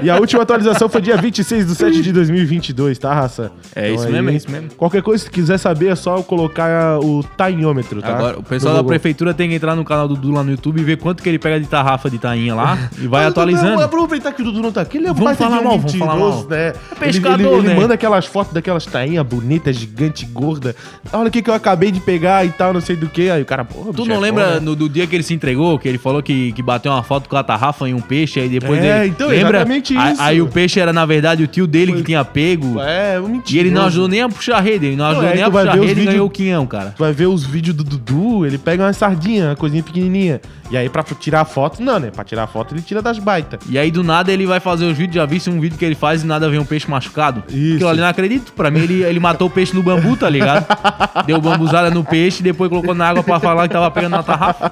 [0.01, 3.51] E a última atualização foi dia 26 de 7 de 2022, tá, raça?
[3.75, 4.69] É isso mesmo, é isso mesmo.
[4.75, 8.09] Qualquer coisa, se quiser saber, é só colocar o tainhômetro, tá?
[8.15, 10.81] Agora, o pessoal da prefeitura tem que entrar no canal do Dudu lá no YouTube
[10.81, 13.81] e ver quanto que ele pega de tarrafa de tainha lá e vai Mas atualizando.
[13.81, 16.15] aproveitar que o Dudu não tá aqui, ele é Vamos falar de mal, vamos falar
[16.15, 16.43] mal.
[16.49, 16.57] né?
[16.69, 17.75] É pescador, ele, ele, ele né?
[17.75, 20.75] manda aquelas fotos daquelas tainhas bonitas, gigante, gorda.
[21.13, 23.29] Olha o que, que eu acabei de pegar e tal, não sei do que.
[23.29, 24.59] Aí o cara, porra, Tu não é lembra né?
[24.59, 27.29] no- do dia que ele se entregou, que ele falou que, que bateu uma foto
[27.29, 29.09] com a tarrafa em um peixe, aí depois É, ele.
[29.09, 29.57] então, lembra?
[29.57, 30.21] exatamente Aí- isso.
[30.21, 32.79] Aí, o peixe era, na verdade, o tio dele que tinha pego.
[32.81, 33.57] É, um mentira.
[33.57, 35.51] E ele não ajudou nem a puxar a rede, ele não ajudou aí nem a
[35.51, 36.93] puxar a rede e vídeos- ganhou o quinhão, cara.
[36.95, 40.41] Tu vai ver os vídeos do Dudu, ele pega uma sardinha, uma coisinha pequenininha.
[40.71, 42.09] E aí pra tirar a foto, não, né?
[42.09, 43.59] Pra tirar a foto ele tira das baitas.
[43.69, 45.93] E aí do nada ele vai fazer os vídeos, já viste um vídeo que ele
[45.93, 47.43] faz e nada vem um peixe machucado.
[47.49, 47.75] Isso.
[47.75, 48.51] Aquilo ali não acredito.
[48.53, 50.65] Pra mim ele, ele matou o peixe no bambu, tá ligado?
[51.27, 54.23] Deu bambuzada no peixe e depois colocou na água pra falar que tava pegando na
[54.23, 54.71] tarrafa.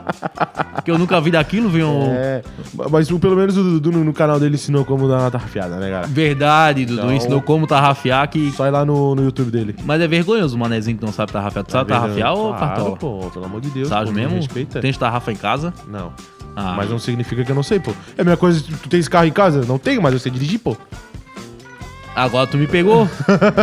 [0.83, 1.87] Que eu nunca vi daquilo, viu?
[1.87, 2.41] É,
[2.91, 5.89] mas pelo menos o, Dudu no, no canal dele ensinou como dar uma tarrafiada, né,
[5.89, 6.07] cara?
[6.07, 8.51] Verdade, Dudu Então- ensinou como tarrafiar que...
[8.51, 9.75] Só ir lá no, no YouTube dele.
[9.83, 11.63] Mas é vergonhoso o manezinho que não sabe tarrafiar.
[11.65, 12.97] Tu sabe tarrafiar ou claro, cartola?
[12.97, 13.87] pô, pelo amor de Deus.
[13.87, 14.35] Sabe pô, me mesmo?
[14.35, 14.79] Respeita.
[14.79, 15.73] Tem tarrafa em casa?
[15.87, 16.13] Não.
[16.55, 17.91] Ah, Mas não significa que eu não sei, pô.
[18.17, 19.65] É a mesma coisa, tu, tu tens carro em casa?
[19.67, 20.77] Não tenho, mas eu sei dirigir, pô.
[22.15, 23.07] Agora tu me pegou.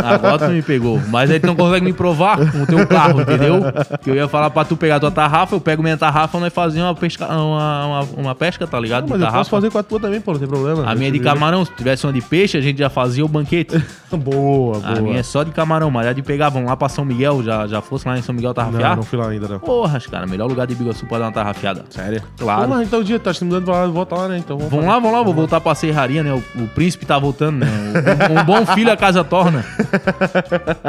[0.03, 0.99] Agora tu me pegou.
[1.09, 3.61] Mas aí tu não consegue me provar com o teu carro, entendeu?
[4.03, 6.53] Que eu ia falar pra tu pegar tua tarrafa, eu pego minha tarrafa e nós
[6.53, 9.03] fazíamos uma pesca, uma, uma, uma pesca, tá ligado?
[9.03, 9.37] Mas de eu tarrafa.
[9.39, 10.89] posso fazer com a tua também, pô, não tem problema.
[10.89, 13.27] A minha é de camarão, se tivesse uma de peixe, a gente já fazia o
[13.27, 13.81] banquete.
[14.11, 14.81] Boa, boa.
[14.83, 17.43] A minha é só de camarão, mas a de pegar, vamos lá pra São Miguel,
[17.43, 18.95] já, já fosse lá em São Miguel Não, tarrafiar?
[18.95, 19.59] não fui lá ainda, não.
[19.59, 21.83] Porra, cara, melhor lugar de Biguaçu pra dar uma tarrafiada.
[21.89, 22.21] Sério?
[22.37, 22.61] Claro.
[22.61, 24.37] Vamos lá, então o dia, tá se mudando pra lá, volta lá, né?
[24.37, 26.33] Então vamos Vamos lá, vamos lá, vou voltar pra serraria, né?
[26.33, 27.67] O, o príncipe tá voltando, né?
[27.67, 29.63] Um, um bom filho a casa torna.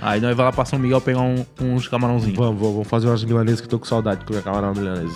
[0.00, 2.36] Aí nós vamos lá pra São Miguel pegar um- uns camarãozinhos.
[2.36, 5.14] Vamos, vamos, vamos fazer umas milanesas que eu tô com saudade de comer camarão milanesa.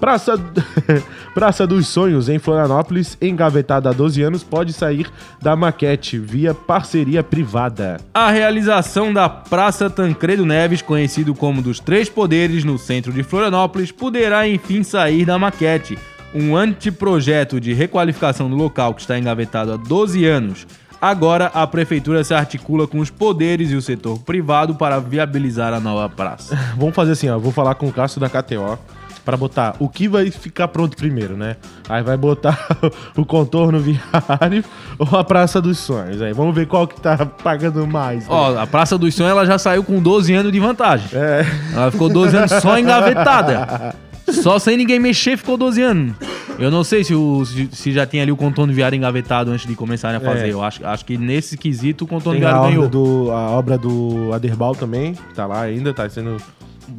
[0.00, 0.34] Praça,
[1.34, 5.06] Praça dos Sonhos, em Florianópolis, engavetada há 12 anos, pode sair
[5.40, 7.98] da maquete via parceria privada.
[8.12, 13.92] A realização da Praça Tancredo Neves, conhecido como dos Três Poderes, no centro de Florianópolis,
[13.92, 15.96] poderá enfim sair da maquete.
[16.34, 20.66] Um anteprojeto de requalificação do local que está engavetado há 12 anos.
[21.00, 25.80] Agora a prefeitura se articula com os poderes e o setor privado para viabilizar a
[25.80, 26.56] nova praça.
[26.78, 27.38] Vamos fazer assim, ó.
[27.38, 28.78] Vou falar com o Cássio da KTO
[29.24, 31.56] pra botar o que vai ficar pronto primeiro, né?
[31.88, 32.56] Aí vai botar
[33.16, 34.64] o contorno viário
[34.98, 36.22] ou a Praça dos Sonhos.
[36.22, 38.20] Aí vamos ver qual que tá pagando mais.
[38.20, 38.26] né?
[38.28, 41.08] Ó, a Praça dos Sonhos ela já saiu com 12 anos de vantagem.
[41.12, 41.44] É.
[41.74, 43.94] Ela ficou 12 anos só engavetada.
[44.32, 46.14] Só sem ninguém mexer ficou 12 anos.
[46.58, 49.66] Eu não sei se, o- se- se já tinha ali o contorno viário engavetado antes
[49.66, 50.48] de começarem a fazer.
[50.48, 50.52] É.
[50.52, 53.24] Eu acho, acho que nesse quesito o contorno Tem a viário obra, ganhou.
[53.26, 56.36] do, a obra do Aderbal também, que tá lá ainda, tá sendo.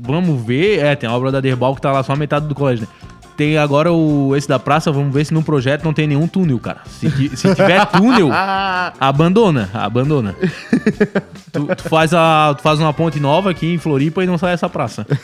[0.02, 0.80] Vamos ver.
[0.80, 3.08] É, tem a obra da Derbal que tá lá só a metade do colégio, né?
[3.36, 6.60] Tem agora o esse da praça, vamos ver se no projeto não tem nenhum túnel,
[6.60, 6.80] cara.
[6.88, 8.30] Se, se tiver túnel,
[9.00, 10.36] abandona, abandona.
[11.52, 14.54] Tu, tu faz a, tu faz uma ponte nova aqui em Floripa e não sai
[14.54, 15.06] essa praça.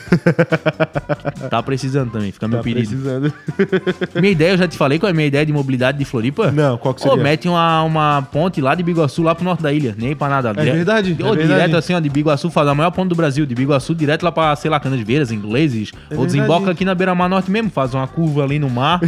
[1.49, 2.87] Tá precisando também, fica meu Tá pedido.
[2.89, 3.33] precisando.
[4.19, 6.51] Minha ideia, eu já te falei qual é a minha ideia de mobilidade de Floripa?
[6.51, 7.17] Não, qual que seria?
[7.17, 10.53] mete uma, uma ponte lá de Biguaçu lá pro norte da ilha, nem pra nada.
[10.53, 11.47] Dire- verdade, é Ô, verdade.
[11.47, 14.31] direto assim, ó, de Biguaçu, faz a maior ponte do Brasil, de Biguaçu direto lá
[14.31, 15.91] pra, sei lá, Canasvieiras, ingleses.
[16.09, 16.71] É ou desemboca verdade.
[16.71, 19.07] aqui na beira-mar norte mesmo, faz uma curva ali no mar e,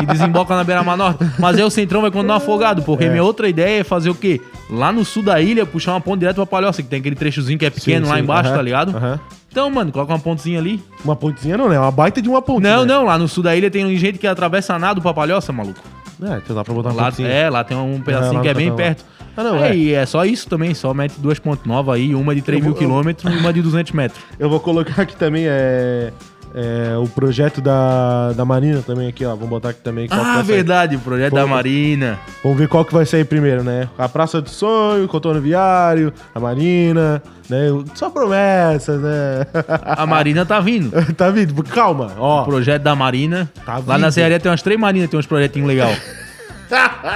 [0.00, 1.24] de- e desemboca na beira-mar norte.
[1.38, 4.40] Mas aí o centrão vai continuar afogado, porque minha outra ideia é fazer o quê?
[4.70, 7.58] Lá no sul da ilha, puxar uma ponte direto pra Palhoça, que tem aquele trechozinho
[7.58, 9.20] que é pequeno Sim, lá sim, embaixo, aham, tá ligado?
[9.50, 10.80] Então, mano, coloca uma pontezinha ali.
[11.04, 11.78] Uma pontezinha não, né?
[11.78, 12.62] Uma baita de uma ponte.
[12.62, 12.94] Não, né?
[12.94, 15.80] não, lá no sul da ilha tem gente que atravessa nado pra Palhoça, maluco.
[16.22, 17.28] É, então dá pra botar uma Lá, pontezinha.
[17.28, 18.94] é, lá tem um pedacinho lá que é bem Catão, lá.
[18.94, 19.04] perto.
[19.36, 19.76] Ah, não, é, é.
[19.76, 22.64] E é só isso também, só mete duas pontes novas aí, uma de 3 Eu
[22.66, 24.20] mil vou- eu- quilômetros e uma de 200 metros.
[24.38, 26.12] Eu vou colocar aqui também é,
[26.54, 29.30] é, o projeto da, da Marina também aqui, ó.
[29.30, 30.08] Vamos botar aqui também.
[30.10, 32.18] Ah, verdade, o projeto Pô, da Marina.
[32.42, 33.88] Vamos ver qual que vai sair primeiro, né?
[33.96, 37.66] A Praça do Sonho, o Contorno Viário, a Marina, né?
[37.94, 39.46] Só promessas, né?
[39.82, 40.90] A Marina tá vindo.
[41.14, 41.62] tá vindo?
[41.64, 42.42] Calma, ó.
[42.42, 43.50] O projeto da Marina.
[43.64, 44.12] Tá lá na vindo.
[44.12, 46.00] Serraria tem umas três Marinas, tem uns projetinhos legais.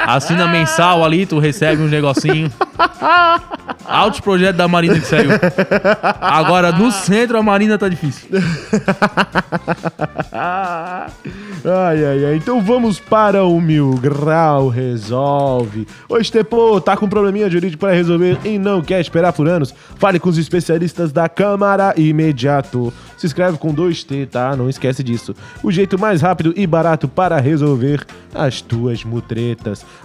[0.06, 2.52] Assina mensal ali, tu recebe uns negocinhos.
[3.86, 5.30] Altos projetos da Marina que saiu.
[6.20, 8.28] Agora, no centro, a Marina tá difícil.
[11.66, 12.36] Ai, ai, ai.
[12.36, 15.86] Então vamos para o Mil Grau Resolve.
[16.08, 19.74] Ô, Estepô, tá com probleminha jurídico para resolver e não quer esperar por anos?
[19.96, 22.92] Fale com os especialistas da Câmara imediato.
[23.16, 24.54] Se inscreve com 2T, tá?
[24.54, 25.34] Não esquece disso.
[25.62, 29.43] O jeito mais rápido e barato para resolver as tuas mutretas.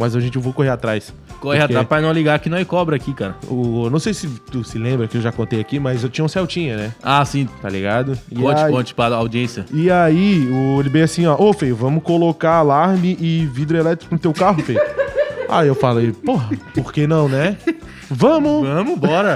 [0.00, 1.12] Mas a gente eu vou correr atrás.
[1.40, 3.36] Corre Porque atrás pra não ligar que nós cobra aqui, cara.
[3.46, 6.24] O, não sei se tu se lembra que eu já contei aqui, mas eu tinha
[6.24, 6.92] um Celtinha, né?
[7.02, 7.46] Ah, sim.
[7.60, 8.18] Tá ligado?
[8.30, 9.66] E Conte, aí- conte pra audiência.
[9.70, 14.14] E aí, o, ele bem assim, ó, ô, feio, vamos colocar alarme e vidro elétrico
[14.14, 14.80] no teu carro, feio.
[15.50, 17.58] aí eu falei, porra, por que não, né?
[18.10, 19.34] Vamos, Vamos, bora.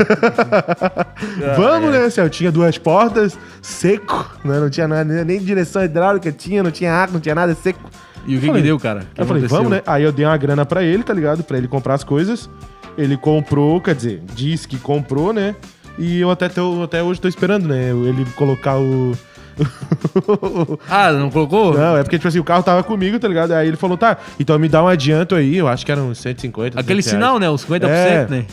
[1.57, 4.59] vamos, né, Celtinha, duas portas, seco, né?
[4.59, 7.81] Não tinha nada, nem direção hidráulica tinha, não tinha água, não tinha nada, seco.
[8.27, 9.01] E o que, Falei- que deu, cara?
[9.15, 9.57] Que eu falei, aconteceu?
[9.65, 9.83] vamos, né?
[9.87, 11.43] Aí eu dei uma grana pra ele, tá ligado?
[11.45, 12.49] Pra ele comprar as coisas.
[12.97, 15.55] Ele comprou, quer dizer, disse que comprou, né?
[15.99, 17.91] E eu até, tô- até hoje tô esperando, né?
[17.91, 19.13] Ele colocar o.
[20.89, 21.75] Ah, não colocou?
[21.77, 23.53] Não, é porque, tipo assim, o carro tava comigo, tá ligado?
[23.53, 26.19] Aí ele falou, tá, então me dá um adianto aí, eu acho que eram uns
[26.19, 26.79] 150.
[26.81, 27.25] Aquele 200 reais.
[27.25, 27.49] sinal, né?
[27.51, 28.27] Os 50%, É.
[28.29, 28.47] né?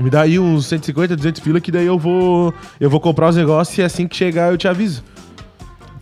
[0.00, 3.36] Me dá aí uns 150, 200 pila que daí eu vou eu vou comprar os
[3.36, 5.04] negócios e assim que chegar eu te aviso.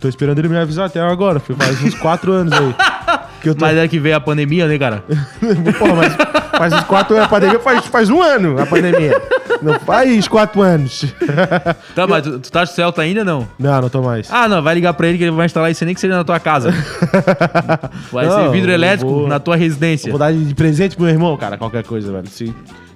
[0.03, 2.75] Tô esperando ele me avisar até agora, foi faz uns 4 anos aí.
[3.41, 3.65] Que eu tô...
[3.65, 5.03] Mas é que veio a pandemia, né, cara?
[5.77, 6.15] Porra, mas
[6.57, 9.21] faz uns 4 anos, a pandemia faz, faz um ano a pandemia.
[9.61, 11.05] Não faz 4 anos.
[11.93, 13.45] Tá, mas tu, tu tá de Celta ainda não?
[13.59, 14.29] Não, não tô mais.
[14.31, 16.23] Ah, não, vai ligar pra ele que ele vai instalar isso nem que seja na
[16.23, 16.71] tua casa.
[18.13, 20.09] Vai Não, ser vidro elétrico vou- na tua residência.
[20.09, 22.27] Vou dar de presente pro meu irmão, cara, qualquer coisa, velho.
[22.29, 22.45] Se,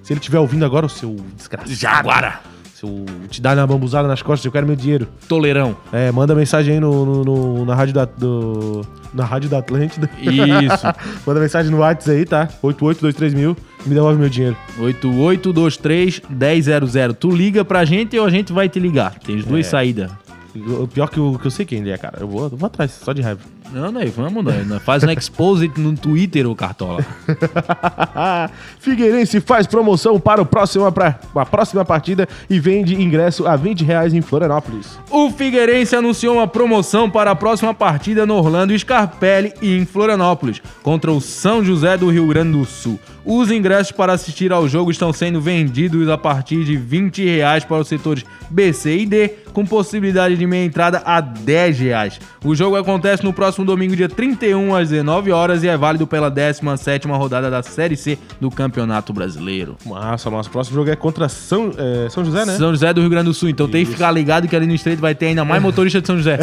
[0.02, 1.74] se ele estiver ouvindo agora, o seu desgraçado.
[1.74, 2.40] Jaguara.
[2.78, 5.08] Se eu te dar uma bambuzada nas costas, eu quero meu dinheiro.
[5.28, 5.76] Toleirão.
[5.92, 10.08] É, manda mensagem aí no, no- no- na rádio da, do, na rádio da Atlântida.
[10.20, 10.86] Isso.
[11.26, 12.48] manda mensagem no WhatsApp aí, tá?
[12.62, 14.56] 8823 mil, me devolve meu dinheiro.
[14.78, 17.14] 8823-1000.
[17.14, 19.18] Tu liga pra gente ou a gente vai te ligar.
[19.18, 19.68] Tem as duas É.
[19.68, 20.10] saídas.
[20.54, 22.18] O pior que eu, que eu sei quem ele é, cara.
[22.20, 23.40] Eu vou, eu vou atrás, só de raiva.
[23.72, 24.66] Não, não, vamos.
[24.66, 27.04] Nós Faz um expose no Twitter, ô Cartola.
[28.80, 33.84] Figueirense faz promoção para o próximo, pra, a próxima partida e vende ingresso a 20
[33.84, 34.98] reais em Florianópolis.
[35.10, 40.62] O Figueirense anunciou uma promoção para a próxima partida no Orlando Scarpelli e em Florianópolis,
[40.82, 42.98] contra o São José do Rio Grande do Sul.
[43.30, 47.76] Os ingressos para assistir ao jogo estão sendo vendidos a partir de 20 reais para
[47.76, 52.18] os setores B, C e D, com possibilidade de meia entrada a 10 reais.
[52.42, 56.30] O jogo acontece no próximo domingo, dia 31, às 19 horas e é válido pela
[56.30, 59.76] 17ª rodada da Série C do Campeonato Brasileiro.
[59.84, 62.56] Massa, nosso próximo jogo é contra São, é, São José, né?
[62.56, 63.48] São José do Rio Grande do Sul.
[63.48, 66.06] Então tem que ficar ligado que ali no estreito vai ter ainda mais motorista de
[66.06, 66.38] São José.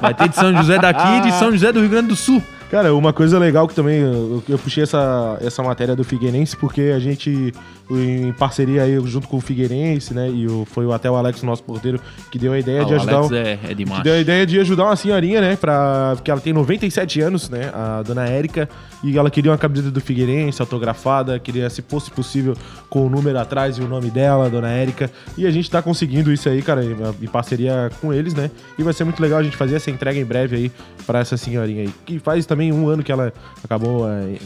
[0.00, 2.42] Vai ter de São José daqui e de São José do Rio Grande do Sul.
[2.70, 6.92] Cara, uma coisa legal que também eu, eu puxei essa, essa matéria do Figueirense porque
[6.94, 7.54] a gente,
[7.88, 10.28] em parceria aí junto com o Figueirense, né?
[10.28, 12.00] E o, foi até o Alex, nosso porteiro,
[12.30, 13.14] que deu a ideia Ah, de ajudar.
[13.18, 14.02] Alex um- é, é que demais.
[14.02, 15.54] deu a ideia de ajudar uma senhorinha, né?
[15.54, 17.70] Pra, porque ela tem 97 anos, né?
[17.72, 18.68] A dona Érica.
[19.04, 21.38] E ela queria uma camiseta do Figueirense autografada.
[21.38, 22.56] Queria, se fosse possível,
[22.90, 25.08] com o número atrás e o nome dela, dona Érica.
[25.38, 28.50] E a gente tá conseguindo isso aí, cara, em, em parceria com eles, né?
[28.76, 30.72] E vai ser muito legal a gente fazer essa entrega em breve aí
[31.06, 31.90] pra essa senhorinha aí.
[32.04, 34.36] Que faz também um ano que ela acabou é,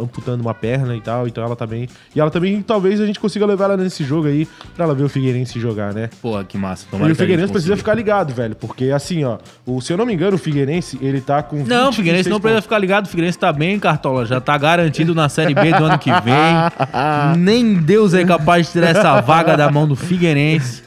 [0.00, 1.26] amputando uma perna e tal.
[1.26, 1.88] Então ela também.
[2.14, 5.04] E ela também, talvez a gente consiga levar ela nesse jogo aí pra ela ver
[5.04, 6.10] o Figueirense jogar, né?
[6.20, 6.86] Porra, que massa.
[6.86, 8.54] E Tomara o a gente Figueirense precisa ficar ligado, velho.
[8.56, 11.56] Porque assim, ó, o, se eu não me engano, o Figueirense, ele tá com.
[11.64, 13.06] Não, o 20, Figueirense não 26 precisa ficar ligado.
[13.06, 14.26] O Figueirense tá bem, Cartola.
[14.26, 16.42] Já tá garantido na Série B do ano que vem.
[17.38, 20.82] Nem Deus é capaz de tirar essa vaga da mão do Figueirense.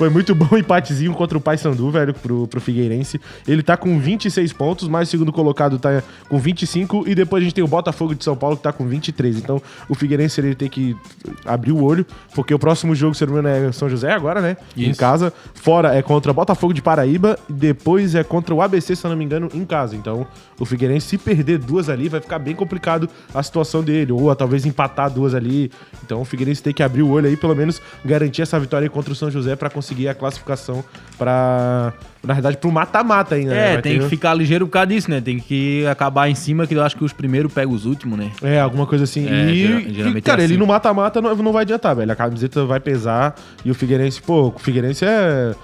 [0.00, 3.20] Foi muito bom o empatezinho contra o Paysandu, velho, pro, pro Figueirense.
[3.46, 7.06] Ele tá com 26 pontos, mas o segundo colocado tá com 25.
[7.06, 9.36] E depois a gente tem o Botafogo de São Paulo que tá com 23.
[9.36, 9.60] Então
[9.90, 10.96] o Figueirense ele tem que
[11.44, 14.10] abrir o olho, porque o próximo jogo, se eu não me engano, é São José
[14.10, 14.56] agora, né?
[14.74, 14.98] Em Isso.
[14.98, 15.34] casa.
[15.52, 17.38] Fora é contra o Botafogo de Paraíba.
[17.46, 19.94] E depois é contra o ABC, se eu não me engano, em casa.
[19.94, 20.26] Então
[20.58, 24.12] o Figueirense, se perder duas ali, vai ficar bem complicado a situação dele.
[24.12, 25.70] Ou talvez empatar duas ali.
[26.02, 28.88] Então o Figueirense tem que abrir o olho aí, pelo menos garantir essa vitória aí
[28.88, 30.84] contra o São José pra conseguir a classificação
[31.18, 31.92] pra.
[32.22, 33.50] Na verdade, pro mata-mata ainda.
[33.54, 33.68] né?
[33.70, 35.20] É, Vai tem ter- que ficar ligeiro por causa disso, né?
[35.22, 38.30] Tem que acabar em cima, que eu acho que os primeiros pegam os últimos, né?
[38.42, 39.26] É, alguma coisa assim.
[39.26, 40.60] É, e, gera- e, geralmente cara, é ele assim.
[40.60, 42.12] no mata-mata não, não vai adiantar, velho.
[42.12, 45.54] A camiseta vai pesar e o Figueirense, pô, o Figueirense é.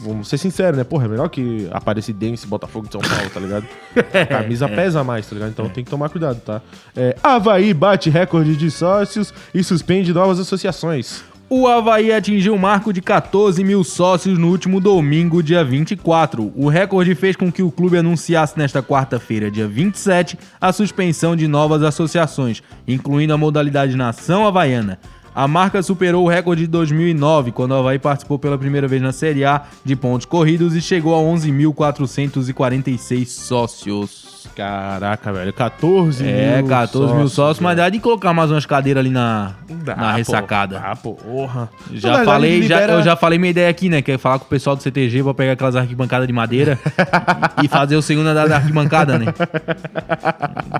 [0.00, 0.84] Vamos ser sinceros, né?
[0.84, 3.66] Porra, é melhor que Aparecidense, Botafogo de São Paulo, tá ligado?
[4.18, 5.50] A camisa pesa mais, tá ligado?
[5.50, 6.62] Então tem que tomar cuidado, tá?
[6.96, 11.22] É, Havaí bate recorde de sócios e suspende novas associações.
[11.56, 16.52] O Havaí atingiu o marco de 14 mil sócios no último domingo, dia 24.
[16.56, 21.46] O recorde fez com que o clube anunciasse nesta quarta-feira, dia 27, a suspensão de
[21.46, 24.98] novas associações, incluindo a modalidade Nação Havaiana.
[25.34, 29.10] A marca superou o recorde de 2009, quando o Havaí participou pela primeira vez na
[29.12, 34.24] Série A de pontos corridos e chegou a 11.446 sócios.
[34.54, 35.52] Caraca, velho.
[35.52, 36.32] 14 mil.
[36.32, 37.86] É, 14 mil sócios, mas velho.
[37.86, 40.78] dá de colocar mais umas cadeiras ali na, Dá, na ressacada.
[40.84, 41.68] Ah, porra.
[41.92, 44.00] Já verdade, falei, já- libera- eu já falei minha ideia aqui, né?
[44.02, 46.78] Que é falar com o pessoal do CTG pra pegar aquelas arquibancadas de madeira
[47.60, 49.26] e fazer o segundo andar da arquibancada, né?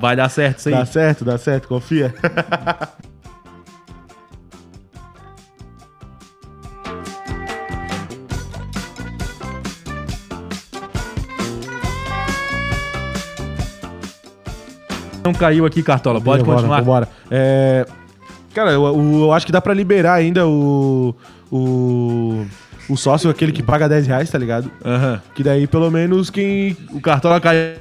[0.01, 0.75] Vai dar certo isso aí.
[0.77, 2.15] Dá certo, dá certo, confia.
[15.25, 16.21] Não caiu aqui, Cartola.
[16.21, 16.79] Pode Vambora, continuar.
[16.81, 17.09] Vambora.
[17.31, 17.87] É,
[18.55, 21.15] cara, eu, eu- eu acho que dá pra liberar ainda o.
[21.51, 22.45] O.
[22.87, 24.71] O sócio, aquele que paga 10 reais, tá ligado?
[24.85, 25.19] Aham.
[25.35, 26.77] Que daí, pelo menos, quem.
[26.93, 27.77] O Cartola caiu.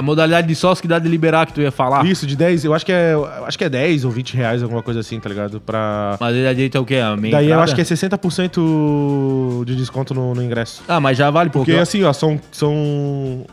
[0.00, 2.06] A modalidade de sócio que dá de liberar que tu ia falar.
[2.06, 3.12] Isso, de 10, eu acho que é.
[3.12, 5.60] eu acho que é 10 ou 20 reais, alguma coisa assim, tá ligado?
[5.60, 6.16] Pra.
[6.18, 6.96] Mas ele direito é o quê?
[6.96, 7.64] A meia Daí eu entrada?
[7.64, 10.82] acho que é 60% de desconto no, no ingresso.
[10.88, 12.40] Ah, mas já vale Porque porque assim, ó, são.
[12.50, 13.44] são...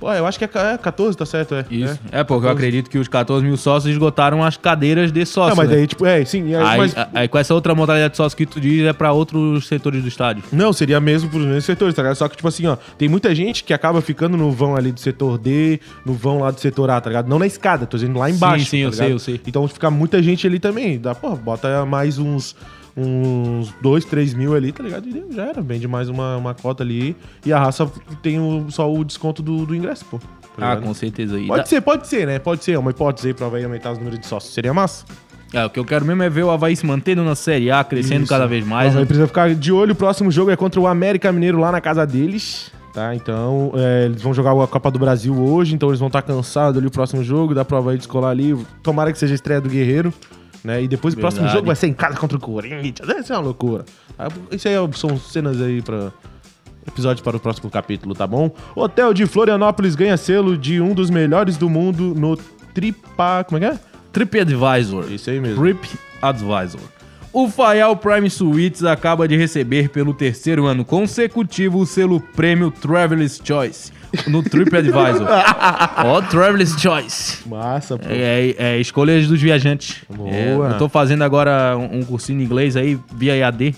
[0.00, 1.64] Pô, eu acho que é ca- é 14, tá certo, é.
[1.70, 2.00] Isso.
[2.10, 5.50] É, É, porque eu acredito que os 14 mil sócios esgotaram as cadeiras de sócio.
[5.50, 5.76] Não, mas né?
[5.76, 6.54] daí, tipo, é, sim.
[6.54, 9.12] é, Aí, mas, aí com essa outra modalidade de sócio que tu diz é pra
[9.12, 10.42] outros setores do estádio.
[10.50, 12.16] Não, seria mesmo pros mesmos setores, tá ligado?
[12.16, 15.00] Só que, tipo assim, ó, tem muita gente que acaba ficando no vão ali do
[15.00, 17.28] setor D, no vão lá do setor A, tá ligado?
[17.28, 18.64] Não na escada, tô dizendo lá embaixo.
[18.64, 19.40] Sim, sim, tá eu sei, eu sei.
[19.46, 20.98] Então fica muita gente ali também.
[20.98, 22.56] Dá, pô, bota mais uns.
[23.04, 25.08] Uns 2, 3 mil ali, tá ligado?
[25.08, 25.62] E já era.
[25.62, 27.16] Vende mais uma, uma cota ali.
[27.44, 27.90] E a raça
[28.22, 30.18] tem o- só o desconto do, do ingresso, pô.
[30.18, 31.38] tá Ah, com certeza.
[31.38, 32.38] E Pode dá- ser, pode ser, né?
[32.38, 32.72] Pode ser.
[32.72, 34.52] É uma hipótese aí pra vai aumentar os números de sócios.
[34.52, 35.04] Seria massa.
[35.52, 37.82] É, o que eu quero mesmo é ver o Havaí se mantendo na Série A,
[37.82, 38.28] crescendo Isso.
[38.32, 38.88] cada vez mais.
[38.92, 39.92] Mas aí precisa ficar de olho.
[39.92, 42.70] O próximo jogo é contra o América Mineiro lá na casa deles.
[42.92, 46.22] Tá, então é, eles vão jogar a Copa do Brasil hoje, então eles vão estar
[46.22, 48.56] cansados ali o próximo jogo, dá prova aí de escolar ali.
[48.82, 50.12] Tomara que seja a estreia do Guerreiro,
[50.64, 50.82] né?
[50.82, 51.58] E depois o próximo Verdade.
[51.58, 53.06] jogo vai ser em casa contra o Corinthians.
[53.06, 53.84] Deve ser uma loucura.
[54.18, 56.12] Ah, Isso aí são cenas aí pra
[56.86, 58.50] episódio para o próximo capítulo, tá bom?
[58.74, 62.36] Hotel de Florianópolis ganha selo de um dos melhores do mundo no
[62.74, 63.44] Tripa.
[63.44, 63.78] Como é que é?
[64.12, 65.10] TripAdvisor.
[65.10, 65.62] Isso aí mesmo.
[65.62, 66.80] TripAdvisor.
[67.32, 73.40] O Fayal Prime Suites acaba de receber pelo terceiro ano consecutivo o selo prêmio Traveler's
[73.42, 73.92] Choice
[74.26, 75.26] no TripAdvisor.
[76.04, 77.48] Ó, Traveler's Choice.
[77.48, 78.06] Massa, pô.
[78.08, 80.02] É, é, escolhas dos viajantes.
[80.08, 80.30] Boa.
[80.30, 83.74] É, eu tô fazendo agora um, um cursinho em inglês aí, via EAD.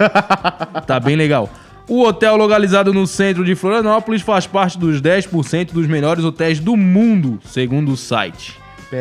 [0.86, 1.50] tá bem legal.
[1.88, 6.76] O hotel localizado no centro de Florianópolis faz parte dos 10% dos melhores hotéis do
[6.76, 8.54] mundo, segundo o site.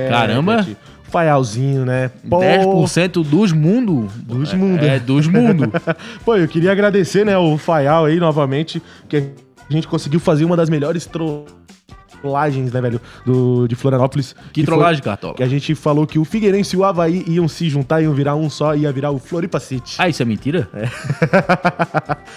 [0.10, 0.64] Caramba!
[0.64, 0.78] Pet.
[1.10, 2.12] Faialzinho, né?
[2.30, 4.08] Pô, 10% dos mundo?
[4.16, 4.84] Dos É, mundo.
[4.86, 5.72] É, dos mundo.
[6.26, 9.32] Pô, eu queria agradecer, né, o Faial aí novamente, que
[9.70, 14.36] a gente conseguiu fazer uma das melhores trollagens, né, velho, do, de Florianópolis.
[14.54, 15.36] Que foi- trollagem, Cartola?
[15.36, 18.36] Que a gente falou que o Figueirense e o Havaí iam se juntar, iam virar
[18.36, 19.96] um só, ia virar o Floripa City.
[20.00, 20.68] Ah, isso é mentira?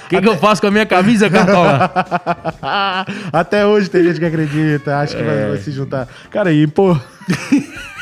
[0.04, 1.90] O que, que eu faço com a minha camisa, Cartola?
[3.32, 5.24] Até hoje tem gente que acredita, acha que É.
[5.24, 6.08] vai, vai se juntar.
[6.30, 6.96] Cara, e pô...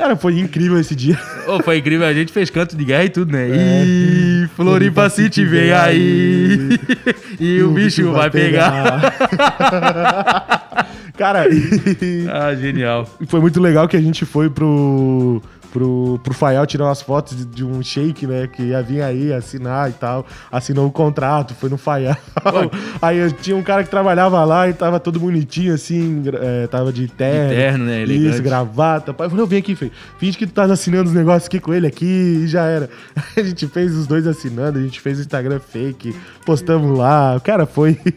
[0.00, 1.18] Cara, foi incrível esse dia.
[1.46, 3.50] Ô, foi incrível, a gente fez canto de guerra e tudo, né?
[3.50, 3.84] É.
[3.84, 6.70] Ih, Floripa City vem aí.
[7.38, 9.12] e o bicho vai pegar.
[11.18, 13.06] Cara, e- Ah, genial.
[13.20, 17.36] E foi muito legal que a gente foi pro, pro, pro Faial tirar umas fotos
[17.36, 18.46] de, de um shake, né?
[18.46, 20.26] Que ia vir aí assinar e tal.
[20.50, 22.16] Assinou o contrato, foi no Faial.
[23.00, 26.92] aí eu- tinha um cara que trabalhava lá e tava todo bonitinho, assim, é, tava
[26.92, 27.48] de terno.
[27.50, 28.34] De terno, né, elegante.
[28.34, 29.10] Isso, gravata.
[29.12, 29.92] Eu falei, eu vem aqui, filho.
[30.18, 32.04] Finge que tu tá assinando os negócios aqui com ele aqui
[32.44, 32.88] e já era.
[33.36, 36.14] A gente fez os dois assinando, a gente fez o Instagram fake,
[36.44, 37.40] postamos lá.
[37.42, 37.98] Cara, foi.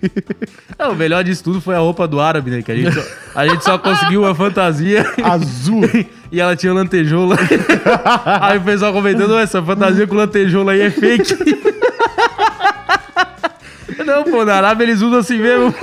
[0.77, 2.61] É, o melhor disso tudo foi a roupa do árabe, né?
[2.63, 3.01] Que a gente só,
[3.35, 5.05] a gente só conseguiu uma fantasia.
[5.23, 5.81] azul.
[6.33, 7.35] E ela tinha lantejoula.
[8.41, 11.37] Aí o pessoal comentando, "Ué, essa fantasia com lantejoula aí é fake.
[14.03, 15.71] Não, pô, na Arábia eles usam assim mesmo.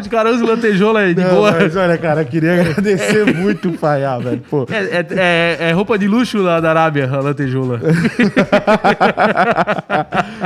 [0.00, 1.52] Os caras usam lantejola aí, de Não, boa.
[1.52, 4.42] mas olha, cara, queria agradecer muito o Faiá, velho.
[4.50, 7.80] Pô, É, é- é- é roupa de luxo lá da Arábia, a lantejola.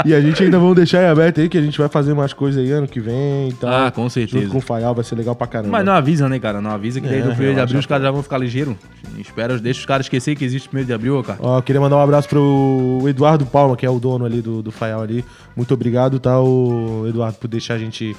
[0.05, 2.33] e a gente ainda vamos deixar em aberto aí, que a gente vai fazer mais
[2.33, 3.71] coisas aí ano que vem e tal.
[3.87, 4.49] Ah, com Junto certeza.
[4.51, 5.73] com o Faial, vai ser legal pra caramba.
[5.73, 6.61] Mas não avisa, né, cara?
[6.61, 8.75] Não avisa que daí É, no primeiro de abril os caras já vão ficar ligeiros.
[9.19, 11.39] Espera, deixa os caras esquecer que existe primeiro de abril, ó, cara.
[11.43, 14.71] Ó, queria mandar um abraço pro Eduardo Palma, que é o dono ali do, do
[14.71, 15.25] Faial ali.
[15.57, 18.15] Muito obrigado, tá, o Eduardo, por deixar a gente,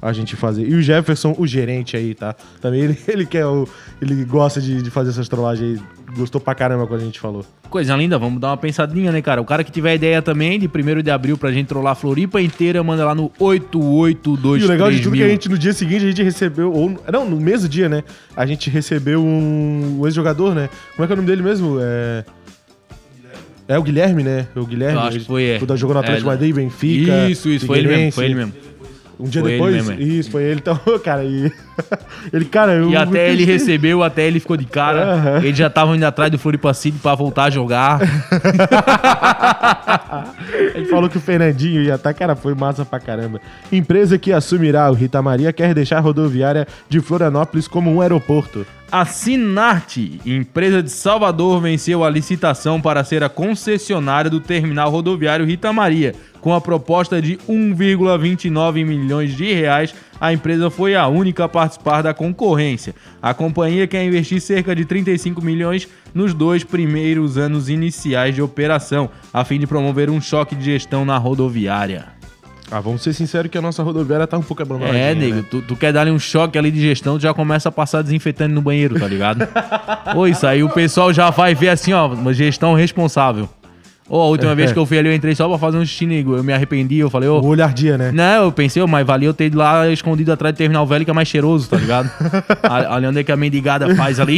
[0.00, 0.68] a gente fazer.
[0.68, 2.34] E o Jefferson, o gerente aí, tá?
[2.60, 3.68] Também ele, ele quer o.
[4.00, 5.96] Ele gosta de, de fazer essas trollagens aí.
[6.16, 7.44] Gostou pra caramba quando a gente falou.
[7.68, 9.40] Coisa linda, vamos dar uma pensadinha, né, cara?
[9.40, 12.40] O cara que tiver ideia também de 1 de abril pra gente trollar a Floripa
[12.40, 15.34] inteira, manda lá no 8823 E o legal de tudo é que a mil.
[15.34, 16.72] gente, no dia seguinte, a gente recebeu.
[16.72, 18.04] Ou, não, no mesmo dia, né?
[18.36, 20.70] A gente recebeu um, um ex-jogador, né?
[20.94, 21.78] Como é que é o nome dele mesmo?
[21.80, 22.24] É.
[23.68, 24.46] É o Guilherme, né?
[24.54, 24.94] O Guilherme.
[24.94, 25.76] Eu acho que foi, é.
[25.76, 27.28] Jogou no Atlético É, Madrid, Benfica.
[27.28, 28.52] Isso, isso, foi ele mesmo, foi ele mesmo.
[29.18, 29.90] Um dia Foi depois?
[29.90, 29.94] é.
[30.00, 30.60] Isso, foi ele.
[30.60, 31.52] Então, cara, e.
[32.32, 32.90] ele, cara, eu.
[32.90, 35.14] E até ele recebeu, até ele ficou de cara.
[35.14, 35.38] Aham.
[35.38, 38.00] Eles já estavam indo atrás do Floripa City pra voltar a jogar.
[40.74, 43.40] Ele falou que o Fernandinho ia estar, cara, foi massa pra caramba.
[43.70, 48.66] Empresa que assumirá o Rita Maria quer deixar a rodoviária de Florianópolis como um aeroporto.
[48.90, 55.44] A Sinarte, empresa de Salvador, venceu a licitação para ser a concessionária do terminal rodoviário
[55.44, 56.14] Rita Maria.
[56.40, 62.02] Com a proposta de 1,29 milhões de reais, a empresa foi a única a participar
[62.02, 62.94] da concorrência.
[63.20, 69.10] A companhia quer investir cerca de 35 milhões nos dois primeiros anos iniciais de operação,
[69.32, 72.16] a fim de promover um choque de gestão na rodoviária.
[72.70, 74.96] Ah, vamos ser sinceros que a nossa rodoviária tá um pouco abandonada.
[74.96, 77.72] É, nego, tu, tu quer dar um choque ali de gestão, tu já começa a
[77.72, 79.46] passar desinfetante no banheiro, tá ligado?
[80.16, 83.48] Ô, isso aí o pessoal já vai ver assim, ó, uma gestão responsável.
[84.08, 86.04] Ô, a última vez que eu fui ali, eu entrei só pra fazer um xixi.
[86.24, 87.40] Eu me arrependi, eu falei, ô.
[87.40, 88.12] O olhar dia, né?
[88.12, 91.04] Não, eu pensei, ô, mas valia eu ter ido lá escondido atrás do terminal velho
[91.04, 92.10] que é mais cheiroso, tá ligado?
[92.62, 94.36] A- Olha onde é que a mendigada faz ali.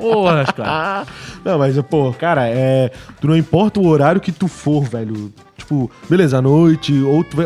[0.00, 1.04] Porra, cara.
[1.44, 2.90] Não, mas, pô, cara, é.
[3.20, 5.32] Tu não importa o horário que tu for, velho.
[5.56, 7.36] Tipo, beleza, à noite, ou tu.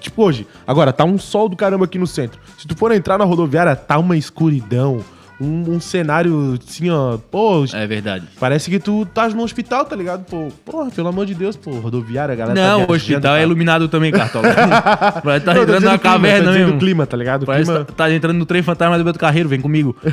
[0.00, 0.46] Tipo, hoje.
[0.66, 2.38] Agora, tá um sol do caramba aqui no centro.
[2.58, 5.00] Se tu for entrar na rodoviária, tá uma escuridão.
[5.38, 7.18] Um, um cenário assim, ó.
[7.30, 8.24] Pô, É verdade.
[8.40, 10.24] parece que tu estás no hospital, tá ligado?
[10.24, 12.58] Pô, porra, pelo amor de Deus, pô, rodoviária, a galera.
[12.58, 13.44] tá Não, o viajando, hospital é tá?
[13.44, 14.48] iluminado também, Cartola.
[15.22, 16.76] Parece tá Não, entrando na o clima, caverna dizendo mesmo.
[16.76, 17.42] o clima, tá ligado?
[17.42, 17.84] O Parece clima...
[17.84, 19.94] tá, tá entrando no trem fantasma do Beto Carreiro, vem comigo.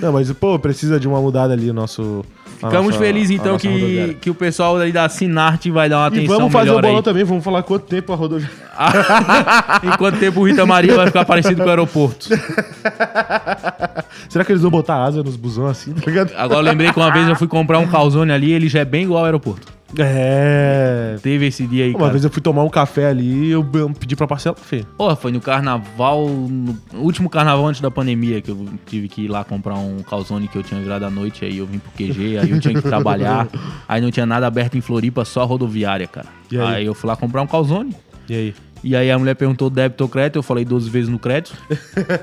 [0.00, 2.24] Não, mas, pô, precisa de uma mudada ali o nosso.
[2.70, 4.14] Ficamos nossa- felizes então que, rodoviária.
[4.14, 6.96] que o pessoal aí da Sinarte vai dar uma E atenção vamos fazer o bolão
[6.98, 7.02] aí.
[7.02, 8.62] também, vamos falar quanto tempo a rodoviária.
[9.82, 12.28] Em quanto tempo o Rita Maria vai ficar parecido com o aeroporto.
[14.28, 16.02] Será que eles vão botar asa nos busão assim, tá?
[16.36, 18.84] Agora eu lembrei que uma vez eu fui comprar um calzone ali, ele já é
[18.84, 19.72] bem igual ao aeroporto.
[19.98, 21.16] É.
[21.22, 22.12] Teve esse dia aí, Uma cara.
[22.12, 23.64] vez eu fui tomar um café ali e eu,
[23.98, 24.84] pedi pra parcela, Fê.
[24.96, 29.28] Porra, foi no carnaval, no último carnaval antes da pandemia, que eu tive que ir
[29.28, 32.38] lá comprar um calzone que eu tinha virado à noite, aí eu vim pro QG,
[32.38, 33.48] aí eu tinha que trabalhar,
[33.88, 36.28] aí não tinha nada aberto em Floripa, só rodoviária, cara.
[36.50, 36.74] E aí?
[36.76, 37.94] aí eu fui lá comprar um calzone.
[38.28, 38.54] E aí?
[38.84, 41.56] E aí a mulher perguntou débito ou crédito, eu falei 12 vezes no crédito.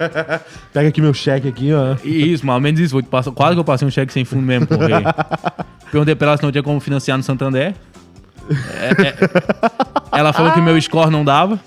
[0.74, 1.96] Pega aqui meu cheque aqui, ó.
[2.04, 2.92] E isso, mais ou menos isso.
[2.92, 5.16] Foi, quase que eu passei um cheque sem fundo mesmo, porra.
[5.90, 7.74] Perguntei pra ela se não tinha como financiar no Santander.
[8.50, 9.16] É, é.
[10.12, 11.60] Ela falou que meu score não dava.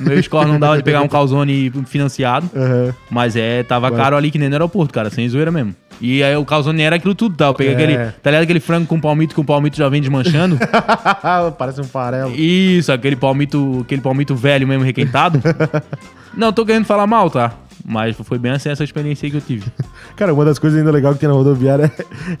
[0.00, 2.50] Meu score não dava de pegar um calzone financiado.
[2.54, 2.94] Aham.
[3.10, 5.74] Mas é, tava caro ali que nem no aeroporto, cara, sem zoeira mesmo.
[6.00, 7.46] E aí o calzone era aquilo tudo, tá?
[7.46, 7.76] Eu peguei É.
[7.76, 10.58] aquele, tá ligado aquele frango com palmito que o palmito já vem desmanchando?
[11.58, 12.34] Parece um farelo.
[12.34, 15.40] Isso, aquele palmito, aquele palmito velho mesmo requentado.
[16.36, 17.52] Não tô querendo falar mal, tá?
[17.88, 19.64] Mas foi bem assim essa experiência aí que eu tive.
[20.14, 21.90] Cara, uma das coisas ainda legal que tem na rodoviária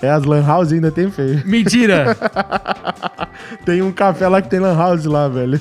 [0.02, 1.42] é, é as lan house ainda tem feio.
[1.46, 2.14] Mentira!
[3.64, 5.60] Tem um café lá que tem lan house lá, velho.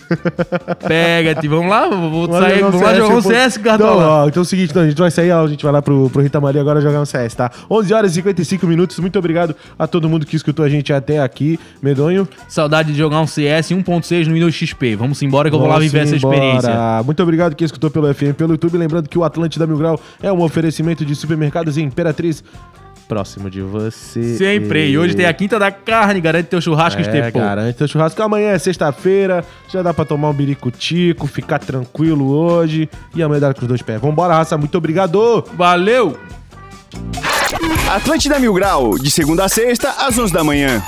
[0.87, 3.29] Pega-te, vamos lá, vou Vamos sair, vamos lá jogar um pô.
[3.29, 4.07] CS, Então, Cartola.
[4.23, 5.81] ó, então é o seguinte, então, a gente vai sair, ó, a gente vai lá
[5.81, 7.51] pro, pro Rita Maria agora jogar um CS, tá?
[7.69, 11.19] 11 horas e 55 minutos, muito obrigado a todo mundo que escutou a gente até
[11.19, 12.27] aqui, medonho.
[12.47, 14.95] Saudade de jogar um CS 1.6 no Windows XP.
[14.95, 16.71] Vamos embora que eu vou lá viver essa experiência.
[17.05, 20.31] Muito obrigado quem escutou pelo FM, pelo YouTube, lembrando que o Atlântida Mil Grau é
[20.31, 22.43] um oferecimento de supermercados Imperatriz,
[23.07, 24.35] próximo de você.
[24.35, 24.89] Sempre.
[24.89, 28.21] E hoje tem a quinta da carne, garante teu churrasco É, garante teu churrasco.
[28.21, 33.53] Amanhã é sexta-feira, já dá pra tomar um biricutico, ficar tranquilo hoje e amanhã dá
[33.53, 34.01] com os dois pés.
[34.01, 35.43] Vambora, raça, muito obrigado!
[35.55, 36.17] Valeu!
[37.89, 40.83] Atlântida Mil Grau, de segunda a sexta, às 11 da manhã.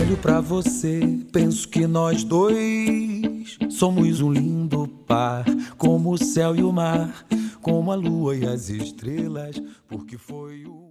[0.00, 1.00] Olho pra você,
[1.32, 5.44] penso que nós dois somos um lindo par,
[5.78, 7.24] como o céu e o mar,
[7.60, 10.81] como a lua e as estrelas, porque foi o